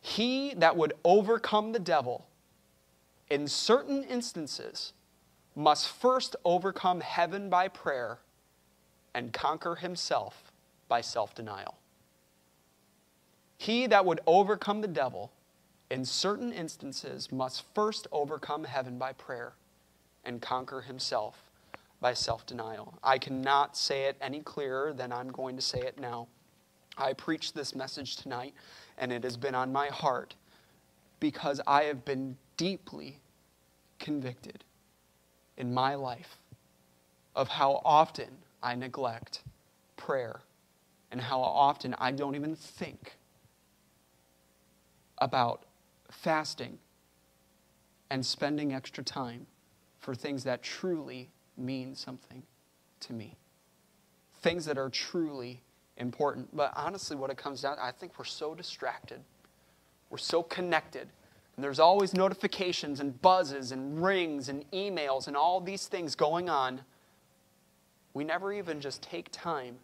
He 0.00 0.54
that 0.54 0.76
would 0.76 0.94
overcome 1.04 1.72
the 1.72 1.78
devil 1.78 2.26
in 3.30 3.46
certain 3.46 4.02
instances 4.04 4.92
must 5.54 5.88
first 5.88 6.36
overcome 6.44 7.00
heaven 7.00 7.50
by 7.50 7.68
prayer 7.68 8.18
and 9.18 9.32
conquer 9.32 9.74
himself 9.74 10.52
by 10.86 11.00
self 11.00 11.34
denial. 11.34 11.76
He 13.56 13.88
that 13.88 14.06
would 14.06 14.20
overcome 14.28 14.80
the 14.80 14.86
devil 14.86 15.32
in 15.90 16.04
certain 16.04 16.52
instances 16.52 17.32
must 17.32 17.64
first 17.74 18.06
overcome 18.12 18.62
heaven 18.62 18.96
by 18.96 19.12
prayer 19.14 19.54
and 20.24 20.40
conquer 20.40 20.82
himself 20.82 21.50
by 22.00 22.14
self 22.14 22.46
denial. 22.46 22.96
I 23.02 23.18
cannot 23.18 23.76
say 23.76 24.04
it 24.04 24.16
any 24.20 24.38
clearer 24.38 24.92
than 24.92 25.10
I'm 25.10 25.32
going 25.32 25.56
to 25.56 25.62
say 25.62 25.80
it 25.80 25.98
now. 25.98 26.28
I 26.96 27.12
preached 27.12 27.56
this 27.56 27.74
message 27.74 28.14
tonight, 28.14 28.54
and 28.98 29.12
it 29.12 29.24
has 29.24 29.36
been 29.36 29.56
on 29.56 29.72
my 29.72 29.88
heart 29.88 30.36
because 31.18 31.60
I 31.66 31.82
have 31.84 32.04
been 32.04 32.36
deeply 32.56 33.18
convicted 33.98 34.62
in 35.56 35.74
my 35.74 35.96
life 35.96 36.38
of 37.34 37.48
how 37.48 37.82
often 37.84 38.28
I 38.62 38.74
neglect 38.74 39.42
prayer 39.96 40.40
and 41.10 41.20
how 41.20 41.40
often 41.40 41.94
I 41.98 42.12
don't 42.12 42.34
even 42.34 42.54
think 42.54 43.16
about 45.18 45.64
fasting 46.10 46.78
and 48.10 48.24
spending 48.24 48.72
extra 48.72 49.04
time 49.04 49.46
for 49.98 50.14
things 50.14 50.44
that 50.44 50.62
truly 50.62 51.30
mean 51.56 51.94
something 51.94 52.42
to 53.00 53.12
me. 53.12 53.36
Things 54.40 54.64
that 54.66 54.78
are 54.78 54.88
truly 54.88 55.62
important. 55.96 56.54
But 56.56 56.72
honestly, 56.76 57.16
what 57.16 57.30
it 57.30 57.36
comes 57.36 57.62
down, 57.62 57.76
I 57.80 57.90
think 57.90 58.18
we're 58.18 58.24
so 58.24 58.54
distracted. 58.54 59.20
We're 60.10 60.18
so 60.18 60.42
connected. 60.42 61.08
And 61.56 61.64
there's 61.64 61.80
always 61.80 62.14
notifications 62.14 63.00
and 63.00 63.20
buzzes 63.20 63.72
and 63.72 64.02
rings 64.02 64.48
and 64.48 64.70
emails 64.70 65.26
and 65.26 65.36
all 65.36 65.60
these 65.60 65.88
things 65.88 66.14
going 66.14 66.48
on. 66.48 66.82
We 68.18 68.24
never 68.24 68.52
even 68.52 68.80
just 68.80 69.00
take 69.00 69.28
time 69.30 69.76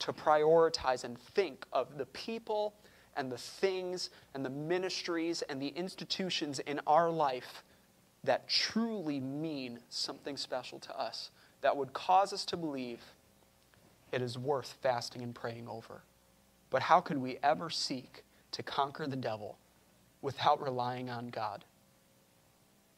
to 0.00 0.12
prioritize 0.12 1.04
and 1.04 1.16
think 1.16 1.64
of 1.72 1.96
the 1.96 2.06
people 2.06 2.74
and 3.16 3.30
the 3.30 3.38
things 3.38 4.10
and 4.34 4.44
the 4.44 4.50
ministries 4.50 5.42
and 5.42 5.62
the 5.62 5.68
institutions 5.68 6.58
in 6.58 6.80
our 6.88 7.08
life 7.10 7.62
that 8.24 8.48
truly 8.48 9.20
mean 9.20 9.78
something 9.88 10.36
special 10.36 10.80
to 10.80 10.98
us, 11.00 11.30
that 11.60 11.76
would 11.76 11.92
cause 11.92 12.32
us 12.32 12.44
to 12.46 12.56
believe 12.56 12.98
it 14.10 14.20
is 14.20 14.36
worth 14.36 14.74
fasting 14.82 15.22
and 15.22 15.32
praying 15.32 15.68
over. 15.68 16.02
But 16.70 16.82
how 16.82 17.00
could 17.00 17.18
we 17.18 17.38
ever 17.44 17.70
seek 17.70 18.24
to 18.50 18.64
conquer 18.64 19.06
the 19.06 19.14
devil 19.14 19.58
without 20.22 20.60
relying 20.60 21.08
on 21.08 21.28
God? 21.28 21.64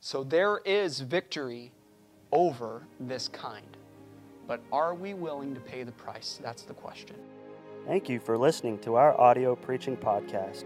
So 0.00 0.24
there 0.24 0.62
is 0.64 1.00
victory 1.00 1.72
over 2.32 2.84
this 2.98 3.28
kind. 3.28 3.76
But 4.48 4.60
are 4.72 4.94
we 4.94 5.14
willing 5.14 5.54
to 5.54 5.60
pay 5.60 5.84
the 5.84 5.92
price? 5.92 6.40
That's 6.42 6.62
the 6.62 6.74
question. 6.74 7.14
Thank 7.86 8.08
you 8.08 8.18
for 8.18 8.36
listening 8.38 8.78
to 8.78 8.96
our 8.96 9.20
audio 9.20 9.54
preaching 9.54 9.96
podcast. 9.96 10.64